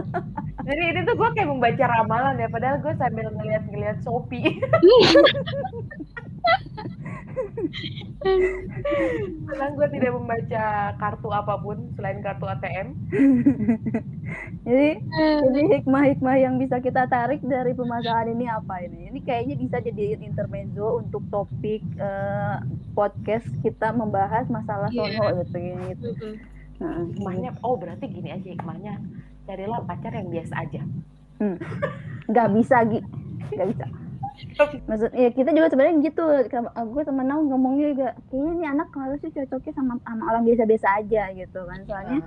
Jadi 0.67 0.81
ini 0.85 0.99
tuh 1.01 1.15
gue 1.17 1.29
kayak 1.33 1.49
membaca 1.49 1.85
ramalan 1.89 2.37
ya. 2.37 2.47
Padahal 2.49 2.77
gue 2.81 2.93
sambil 3.01 3.25
ngeliat-ngeliat 3.33 3.97
Shopee. 4.05 4.61
Karena 9.45 9.67
gue 9.71 9.87
tidak 9.91 10.11
membaca 10.13 10.65
kartu 10.95 11.29
apa 11.29 11.53
pun 11.57 11.77
selain 11.95 12.19
kartu 12.19 12.45
ATM. 12.45 12.87
Jadi 14.67 14.89
jadi 15.49 15.61
hikmah-hikmah 15.79 16.35
yang 16.37 16.61
bisa 16.61 16.77
kita 16.77 17.09
tarik 17.09 17.41
dari 17.41 17.73
permasalahan 17.73 18.29
ini 18.29 18.45
apa 18.45 18.77
ini? 18.85 19.09
Ini 19.09 19.19
kayaknya 19.25 19.55
bisa 19.57 19.77
jadi 19.81 20.21
intermezzo 20.21 21.01
untuk 21.01 21.25
topik 21.33 21.81
eh, 21.97 22.57
podcast 22.93 23.49
kita 23.65 23.89
membahas 23.89 24.45
masalah 24.45 24.93
Iya. 24.93 25.17
sono 25.17 25.41
gitu 25.41 25.57
gini 25.57 25.83
gitu. 25.95 26.09
Nah, 26.79 27.01
Hikmahnya, 27.09 27.49
oh 27.59 27.75
berarti 27.75 28.05
gini 28.05 28.29
aja 28.29 28.45
hikmahnya. 28.45 29.01
Carilah 29.43 29.81
pacar 29.83 30.13
yang 30.13 30.29
biasa 30.29 30.53
aja. 30.61 30.81
nggak 32.29 32.47
bisa 32.53 32.77
Gi, 32.85 32.99
nggak 33.49 33.67
bisa. 33.73 33.85
Maksud 34.59 35.11
ya 35.11 35.29
kita 35.31 35.49
juga 35.51 35.67
sebenarnya 35.67 35.95
gitu. 36.03 36.23
Gue 36.91 37.03
temen 37.03 37.27
aku 37.27 37.43
ngomongnya 37.47 37.85
juga 37.91 38.07
kayaknya 38.31 38.51
ini 38.55 38.65
anak 38.67 38.87
harusnya 38.95 39.29
cocoknya 39.35 39.73
sama 39.75 39.93
sama 40.03 40.23
orang 40.31 40.43
biasa-biasa 40.47 40.87
aja 41.03 41.23
gitu 41.35 41.59
kan. 41.63 41.79
Soalnya 41.87 42.19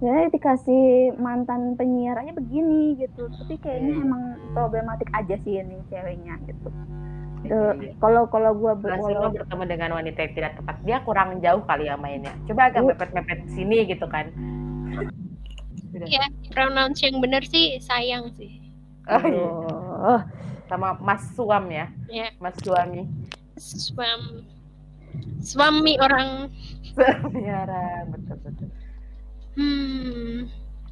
ya 0.00 0.14
dikasih 0.32 0.84
mantan 1.16 1.76
penyiar 1.76 2.16
aja 2.18 2.32
begini 2.32 2.96
gitu. 2.96 3.28
Tapi 3.28 3.54
kayaknya 3.60 4.00
Iya. 4.00 4.04
emang 4.04 4.22
problematik 4.52 5.08
aja 5.12 5.34
sih 5.44 5.60
ini 5.60 5.76
ceweknya 5.88 6.40
gitu. 6.48 6.68
Iya, 7.38 7.60
iya. 7.78 7.92
Kalau 8.02 8.26
kalau 8.26 8.50
gue 8.56 8.72
Langsung 8.82 9.14
lo 9.14 9.30
bertemu 9.30 9.64
dengan 9.70 9.90
wanita 9.94 10.18
yang 10.26 10.34
tidak 10.34 10.52
tepat. 10.58 10.76
Dia 10.82 10.98
kurang 11.06 11.38
jauh 11.38 11.62
kali 11.64 11.86
ya 11.86 11.94
mainnya. 11.94 12.34
Coba 12.50 12.66
agak 12.68 12.82
Oh. 12.82 12.88
mepet-mepet 12.90 13.46
sini 13.52 13.86
gitu 13.86 14.06
kan. 14.10 14.26
Sudah. 15.88 16.04
Ya, 16.04 16.24
pronouns 16.52 17.00
yang 17.00 17.16
benar 17.22 17.40
sih 17.46 17.78
sayang 17.80 18.28
sih. 18.36 18.60
Oh, 19.08 19.24
iya. 19.24 19.48
Sama 20.68 20.94
Mas 21.00 21.24
Suam 21.32 21.64
ya. 21.72 21.88
Ya, 22.12 22.28
Mas 22.38 22.54
Suami. 22.60 23.08
suam 23.58 24.46
suami 25.42 25.98
orang 25.98 26.52
Suamiara. 26.94 28.06
Betul-betul. 28.12 28.68
hmm 29.58 30.38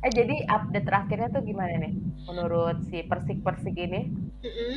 Eh 0.05 0.13
jadi 0.13 0.45
update 0.51 0.87
terakhirnya 0.87 1.29
tuh 1.33 1.43
gimana 1.47 1.73
nih? 1.83 1.95
Menurut 2.29 2.79
si 2.91 3.01
Persik-Persik 3.07 3.75
ini, 3.75 4.13
mm-mm. 4.45 4.77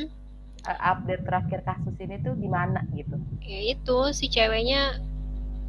eh, 0.64 0.78
update 0.80 1.22
terakhir 1.28 1.60
kasus 1.62 1.94
ini 2.00 2.18
tuh 2.24 2.34
gimana 2.40 2.82
gitu? 2.96 3.20
ya 3.50 3.60
itu 3.74 3.98
si 4.14 4.30
ceweknya 4.30 5.02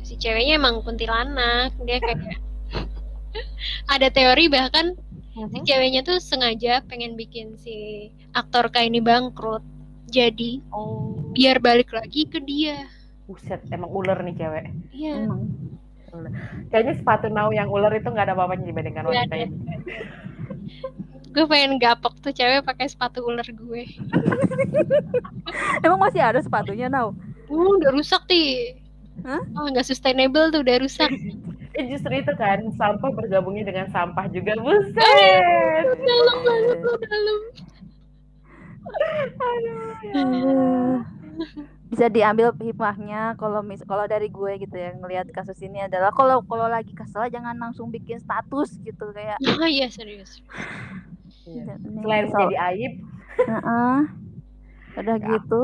si 0.05 0.13
ceweknya 0.21 0.61
emang 0.61 0.85
kuntilanak 0.85 1.73
dia 1.81 1.97
kayak 1.97 2.37
ada 3.93 4.07
teori 4.13 4.45
bahkan 4.53 4.93
si 5.31 5.57
ceweknya 5.63 6.01
tuh 6.03 6.19
sengaja 6.19 6.83
pengen 6.85 7.15
bikin 7.15 7.55
si 7.55 8.07
aktor 8.31 8.67
kayak 8.67 8.91
ini 8.91 8.99
bangkrut 8.99 9.63
jadi 10.11 10.59
Oh, 10.75 11.15
biar 11.31 11.63
balik 11.63 11.95
lagi 11.95 12.27
ke 12.27 12.43
dia 12.43 12.87
buset, 13.23 13.63
emang 13.71 13.87
ular 13.87 14.19
nih 14.19 14.35
cewek. 14.35 14.67
iya 14.91 15.23
emang. 15.23 15.47
Kayaknya 16.67 16.99
sepatu 16.99 17.31
nau 17.31 17.55
yang 17.55 17.71
ular 17.71 17.87
itu 17.95 18.11
nggak 18.11 18.27
ada 18.27 18.35
apa-apanya 18.35 18.67
dibandingkan 18.67 19.07
wanita 19.07 19.35
ini. 19.39 19.55
gue 21.31 21.45
pengen 21.47 21.79
gapok 21.79 22.19
tuh 22.19 22.35
cewek 22.35 22.67
pakai 22.67 22.91
sepatu 22.91 23.23
ular 23.23 23.47
gue 23.47 23.87
Emang 25.87 25.99
masih 26.03 26.19
ada 26.19 26.43
sepatunya 26.43 26.91
now? 26.91 27.15
uh, 27.47 27.69
udah 27.79 27.91
rusak 27.95 28.19
ti 28.27 28.75
Hah? 29.23 29.39
oh 29.55 29.67
nggak 29.71 29.87
sustainable 29.87 30.51
tuh 30.51 30.59
udah 30.59 30.75
rusak 30.83 31.07
Eh 31.71 31.85
justru 31.87 32.13
itu 32.13 32.33
kan 32.33 32.59
sampah 32.73 33.09
bergabungnya 33.09 33.63
dengan 33.63 33.87
sampah 33.87 34.27
juga 34.27 34.53
buset. 34.57 35.85
dalam 35.97 36.37
banget 36.41 36.77
lo 36.77 36.93
dalam 36.97 37.39
Aduh. 40.11 40.99
Bisa 41.87 42.07
diambil 42.07 42.51
hikmahnya 42.53 43.35
kalau 43.35 43.59
mis 43.59 43.83
kalau 43.83 44.03
dari 44.05 44.27
gue 44.27 44.51
gitu 44.57 44.73
ya 44.73 44.95
ngelihat 44.95 45.27
kasus 45.29 45.59
ini 45.59 45.81
adalah 45.81 46.09
kalau 46.09 46.39
kalau 46.41 46.65
lagi 46.65 46.91
kesel 46.91 47.27
jangan 47.27 47.53
langsung 47.53 47.87
bikin 47.87 48.15
status 48.17 48.79
gitu 48.79 49.11
kayak 49.11 49.35
oh 49.41 49.67
iya 49.67 49.87
serius 49.87 50.39
Iya. 51.41 51.75
ini 51.75 51.99
Selain 51.99 52.25
kesel. 52.25 52.37
menjadi 52.37 52.57
aib, 52.69 52.93
Heeh. 53.41 53.97
udah 54.93 55.15
Ya. 55.17 55.27
gitu 55.29 55.61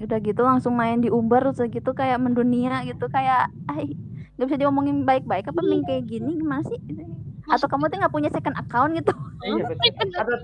udah 0.00 0.18
gitu 0.18 0.40
langsung 0.42 0.74
main 0.74 0.96
di 0.98 1.08
umbar 1.08 1.44
terus 1.46 1.68
gitu 1.68 1.92
kayak 1.92 2.16
mendunia 2.16 2.80
gitu 2.82 3.04
kayak 3.06 3.48
ay 3.66 3.92
nggak 4.40 4.56
bisa 4.56 4.62
diomongin 4.64 5.04
baik-baik 5.04 5.52
apa 5.52 5.60
mending 5.60 5.84
kayak 5.84 6.08
gini? 6.08 6.40
Gimana 6.40 6.64
sih? 6.64 6.80
Atau 7.52 7.68
kamu 7.68 7.92
tuh 7.92 8.00
nggak 8.00 8.14
punya 8.16 8.32
second 8.32 8.56
account 8.56 8.96
gitu? 8.96 9.12
Iya 9.44 9.68
betul. 9.68 10.08
Atau 10.16 10.36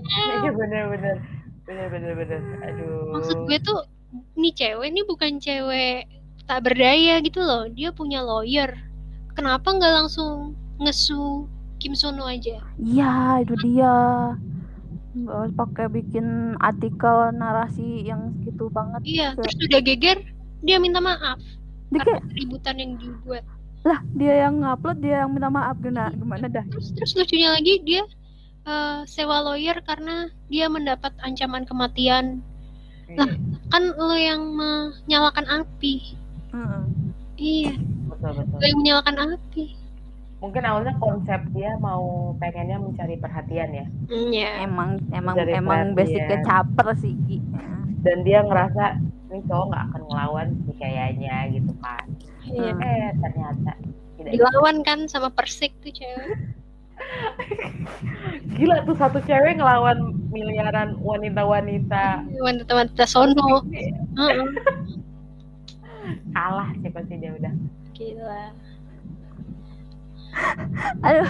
iya 0.45 0.51
bener-bener, 0.53 1.15
bener-bener 1.65 2.13
bener. 2.13 2.41
Aduh. 2.61 3.17
maksud 3.17 3.37
gue 3.49 3.57
tuh 3.57 3.81
nih 4.37 4.53
cewek 4.53 4.93
ini 4.93 5.01
bukan 5.01 5.41
cewek 5.41 6.05
tak 6.45 6.61
berdaya 6.61 7.17
gitu 7.25 7.41
loh. 7.41 7.65
Dia 7.73 7.89
punya 7.89 8.21
lawyer. 8.21 8.69
Kenapa 9.33 9.73
nggak 9.73 9.93
langsung 10.05 10.53
ngesu 10.77 11.49
Kim 11.81 11.97
Sono 11.97 12.29
aja? 12.29 12.61
Iya, 12.77 13.41
itu 13.41 13.57
dia. 13.65 13.97
Nggak 15.17 15.37
harus 15.41 15.53
pakai 15.57 15.85
bikin 15.89 16.53
artikel 16.61 17.33
narasi 17.33 18.05
yang 18.05 18.29
gitu 18.45 18.69
banget. 18.69 19.01
iya 19.01 19.33
terus 19.33 19.57
udah 19.57 19.81
geger 19.81 20.21
dia 20.61 20.77
minta 20.77 21.01
maaf 21.01 21.41
karena 21.89 22.03
kayak, 22.03 22.23
keributan 22.33 22.75
yang 22.77 22.91
dibuat 22.99 23.43
lah 23.87 23.99
dia 24.11 24.43
yang 24.43 24.59
ngupload, 24.59 24.99
dia 24.99 25.23
yang 25.23 25.31
minta 25.31 25.47
maaf 25.47 25.77
gimana 25.77 26.11
gimana 26.11 26.45
dah. 26.45 26.65
terus 26.67 26.91
terus 26.91 27.15
lucunya 27.15 27.49
lagi 27.49 27.79
dia 27.81 28.03
eh, 28.63 28.99
sewa 29.05 29.39
lawyer 29.41 29.79
karena 29.81 30.27
dia 30.45 30.67
mendapat 30.67 31.15
ancaman 31.21 31.63
kematian 31.63 32.43
Lah. 33.09 33.31
kan 33.69 33.95
lo 33.95 34.11
yang 34.13 34.51
menyalakan 34.51 35.47
api 35.47 36.19
Heeh. 36.51 36.83
iya 37.37 37.71
betul 38.05 38.31
betul 38.35 38.57
lo 38.57 38.65
yang 38.65 38.79
menyalakan 38.79 39.15
api 39.31 39.65
mungkin 40.37 40.61
awalnya 40.61 40.93
konsep 40.97 41.39
dia 41.49 41.73
mau 41.77 42.03
pengennya 42.35 42.77
mencari 42.77 43.15
perhatian 43.15 43.69
ya 43.73 43.85
Hmm, 44.05 44.29
ya 44.29 44.61
emang 44.61 44.99
emang 45.09 45.33
Dari 45.33 45.55
emang 45.55 45.95
perhatian. 45.95 45.97
basicnya 45.97 46.37
caper 46.43 46.87
sih 46.99 47.15
Ki. 47.23 47.37
dan 48.03 48.17
dia 48.21 48.43
ngerasa 48.43 48.83
ini 49.27 49.39
cowok 49.41 49.65
nggak 49.65 49.83
akan 49.87 50.01
ngelawan 50.03 50.47
sih 50.61 50.75
kayaknya 50.75 51.35
gitu 51.49 51.71
kan 51.79 52.05
iya 52.47 52.71
Hmm. 52.71 52.81
eh 52.81 53.09
ternyata 53.17 53.71
tidak 54.17 54.31
dilawan 54.33 54.77
kan 54.81 54.99
sama 55.05 55.29
persik 55.29 55.75
tuh 55.79 55.91
cewek 55.91 56.37
gila 58.57 58.81
tuh 58.83 58.95
satu 58.95 59.21
cewek 59.21 59.59
ngelawan 59.59 60.17
miliaran 60.33 60.97
wanita-wanita 60.99 62.25
wanita-wanita 62.37 63.03
sono 63.05 63.61
Heeh. 64.17 64.47
kalah 66.35 66.69
sih 66.79 66.89
pasti 66.89 67.13
dia 67.17 67.31
udah 67.33 67.53
gila 67.93 68.45
Aduh. 71.01 71.29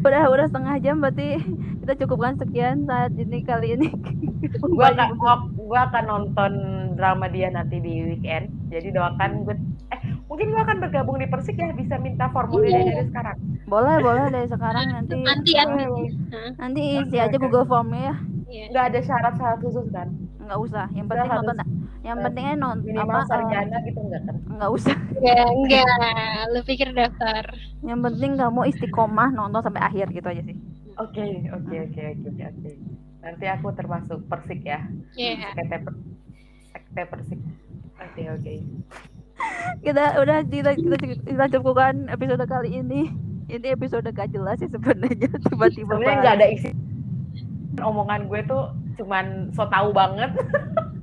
udah 0.00 0.22
udah 0.30 0.46
setengah 0.48 0.76
jam 0.80 0.96
berarti 1.00 1.40
kita 1.82 1.92
cukupkan 2.00 2.38
sekian 2.38 2.88
saat 2.88 3.12
ini 3.12 3.44
kali 3.44 3.76
ini. 3.76 3.88
gua 4.62 4.88
gua, 5.18 5.34
gua 5.64 5.88
akan 5.88 6.04
nonton 6.04 6.52
drama 6.94 7.26
dia 7.26 7.48
nanti 7.48 7.76
di 7.78 7.92
weekend 8.06 8.52
jadi 8.68 8.88
doakan 8.90 9.42
gue 9.42 9.56
eh 9.90 10.00
mungkin 10.24 10.46
gua 10.48 10.62
akan 10.62 10.76
bergabung 10.78 11.16
di 11.16 11.26
Persik 11.26 11.56
ya 11.56 11.72
bisa 11.72 11.96
minta 11.96 12.28
formulirnya 12.28 12.80
Iya. 12.80 12.92
dari 12.92 13.06
sekarang 13.08 13.36
boleh 13.64 13.96
boleh 13.98 14.24
dari 14.28 14.46
sekarang 14.46 14.84
nanti 14.92 15.14
nanti 15.18 15.50
nanti 15.56 15.82
Hah? 16.30 16.50
nanti 16.60 16.80
isi 17.00 17.16
aja 17.16 17.36
Google 17.36 17.64
Formnya 17.64 18.00
ya. 18.04 18.14
Iya. 18.44 18.64
nggak 18.70 18.84
ada 18.86 19.00
syarat-syarat 19.00 19.58
khusus 19.58 19.88
kan 19.90 20.08
Nggak 20.44 20.60
usah. 20.60 20.84
Yang 20.92 21.06
penting 21.08 21.28
harus, 21.32 21.40
nonton 21.40 21.56
yang 22.04 22.16
pentingnya 22.20 22.54
nonton 22.54 22.84
minimal 22.84 23.08
apa 23.08 23.16
eh, 23.16 23.28
sarjana 23.32 23.76
gitu 23.80 24.00
enggak 24.04 24.22
kan 24.22 24.36
nggak 24.44 24.70
usah. 24.70 24.96
enggak 25.16 25.46
enggak 25.48 26.42
lu 26.52 26.60
pikir 26.62 26.88
daftar 26.92 27.44
Yang 27.80 28.00
penting 28.04 28.30
kamu 28.36 28.60
istiqomah 28.68 29.28
nonton 29.32 29.60
sampai 29.64 29.80
akhir 29.80 30.12
gitu 30.12 30.28
aja 30.28 30.42
sih. 30.44 30.56
oke 31.00 31.24
oke 31.48 31.74
oke 31.80 32.02
oke 32.20 32.42
oke 32.44 32.70
nanti 33.24 33.46
aku 33.46 33.72
termasuk 33.72 34.20
Persik 34.24 34.60
ya 34.62 34.84
Iya. 35.14 35.50
sekte 35.50 35.76
per, 35.80 35.92
sekte 36.70 37.02
Persik 37.06 37.40
oke 37.96 38.22
oke 38.30 38.54
Kita 39.80 40.14
udah 40.16 40.44
kita 40.44 40.70
kita, 40.72 40.94
kita 41.20 41.44
cukupkan 41.50 42.06
episode 42.06 42.44
kali 42.44 42.78
ini. 42.78 43.10
Ini 43.44 43.74
episode 43.74 44.06
gak 44.06 44.30
jelas 44.30 44.56
sih 44.56 44.68
sebenarnya 44.68 45.26
tiba-tiba. 45.42 45.90
sebenarnya 45.90 46.16
nggak 46.18 46.36
ada 46.38 46.46
isi 46.48 46.70
omongan 47.76 48.30
gue 48.30 48.40
tuh 48.44 48.70
cuman 48.94 49.26
so 49.50 49.66
tau 49.66 49.90
banget 49.90 50.30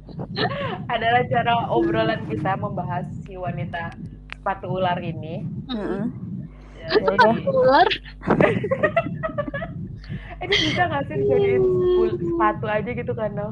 adalah 0.94 1.22
cara 1.28 1.54
obrolan 1.68 2.24
kita 2.26 2.56
membahas 2.56 3.04
si 3.22 3.36
wanita 3.36 3.92
sepatu 4.32 4.72
ular 4.72 4.96
ini 4.98 5.44
Heeh. 5.68 6.04
Ya, 6.80 6.88
Ya 6.98 7.10
udah. 7.12 7.36
Ular. 7.46 7.88
eh 10.42 10.46
ini 10.46 10.56
bisa 10.66 10.82
nggak 10.90 11.04
sih 11.08 11.16
dijadiin 11.22 11.64
sepatu 12.20 12.66
aja 12.68 12.90
gitu 12.92 13.14
kan 13.14 13.32
no? 13.34 13.48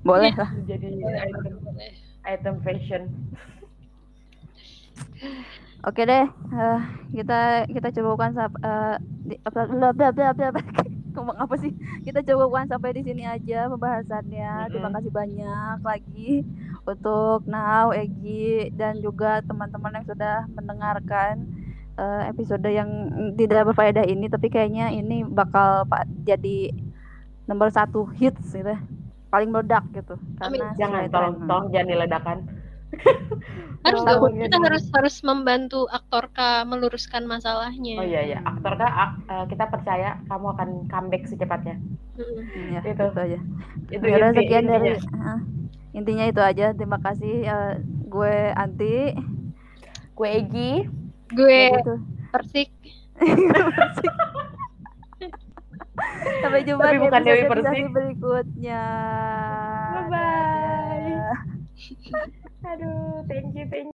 Boleh 0.00 0.32
lah. 0.32 0.50
jadi 0.64 0.88
item 1.28 1.54
item 2.24 2.54
fashion 2.64 3.02
Oke 5.80 6.04
deh, 6.04 6.24
eh, 6.52 6.80
kita 7.16 7.64
kita 7.72 7.88
cukupkan 7.96 8.36
sap- 8.36 8.60
eh, 8.60 8.96
di- 9.24 9.40
apa 9.48 9.64
bla 9.64 9.88
bla 9.96 10.08
bla 10.12 10.28
bla 10.36 10.48
bla. 10.52 10.60
ngomong 11.16 11.36
apa 11.40 11.54
sih? 11.56 11.72
Kita 12.04 12.20
cukupkan 12.20 12.68
sampai 12.68 12.92
di 12.96 13.02
sini 13.08 13.24
aja 13.24 13.64
pembahasannya. 13.72 14.68
Terima 14.72 14.88
Mm-mm. 14.88 14.96
kasih 14.96 15.12
banyak 15.12 15.76
lagi 15.80 16.32
untuk 16.84 17.48
Now, 17.48 17.96
Egi 17.96 18.72
dan 18.76 19.00
juga 19.00 19.40
teman-teman 19.48 19.96
yang 20.00 20.06
sudah 20.06 20.44
mendengarkan 20.52 21.48
eh, 21.92 22.22
episode 22.26 22.64
yang 22.64 22.90
tidak 23.34 23.66
berfaedah 23.66 24.04
ini. 24.04 24.26
Tapi 24.26 24.46
kayaknya 24.46 24.90
ini 24.90 25.22
bakal 25.22 25.82
pa- 25.84 26.06
jadi 26.20 26.70
nomor 27.44 27.68
satu 27.68 28.06
hits 28.12 28.52
gitu, 28.52 28.74
paling 29.26 29.48
meledak 29.48 29.82
gitu. 29.90 30.14
Karena 30.36 30.70
jangan 30.74 31.02
sesuai 31.02 31.10
tolong 31.10 31.34
tren. 31.34 31.46
tolong 31.46 31.66
jangan 31.70 31.88
diledakan 31.88 32.38
harus 33.86 34.02
dong 34.02 34.34
kita 34.34 34.50
jadi- 34.50 34.66
harus 34.66 34.84
harus 34.90 35.16
membantu 35.22 35.86
aktor 35.88 36.26
K 36.28 36.38
meluruskan 36.64 37.22
masalahnya 37.22 37.96
oh 37.96 38.04
iya 38.04 38.20
iya 38.24 38.38
aktor 38.42 38.74
kak 38.74 38.90
ak- 38.90 39.18
eh, 39.24 39.44
kita 39.46 39.64
percaya 39.66 40.18
kamu 40.26 40.46
akan 40.50 40.68
comeback 40.86 41.24
secepatnya 41.24 41.78
Mm. 42.12 42.76
Ya, 42.76 42.80
Itu. 42.84 43.06
itu 43.06 43.16
aja. 43.16 43.38
itu 43.88 44.04
Ya 44.04 44.16
udah 44.18 44.28
inti- 44.28 44.38
sekian 44.42 44.64
dari 44.66 44.88
intinya. 44.92 45.24
ah, 45.24 45.38
intinya 45.90 46.24
itu 46.26 46.42
aja. 46.42 46.66
Terima 46.74 46.98
kasih 46.98 47.34
eh, 47.42 47.72
gue 48.04 48.34
Anti. 48.52 48.96
gue 50.12 50.28
Egi 50.28 50.72
gue 51.32 51.62
gitu. 51.72 51.94
persik 52.30 52.70
Sampai 56.40 56.64
jumpa 56.64 56.88
Tapi 56.88 56.96
di 56.96 57.00
bukan 57.04 57.20
Dewi 57.22 57.44
episode 57.44 57.52
Persik. 57.52 57.84
berikutnya. 57.92 58.84
Bye 59.92 60.04
bye. 60.08 61.20
Aduh 62.62 63.24
thank 63.26 63.52
you 63.52 63.64
thank 63.68 63.84
you 63.84 63.88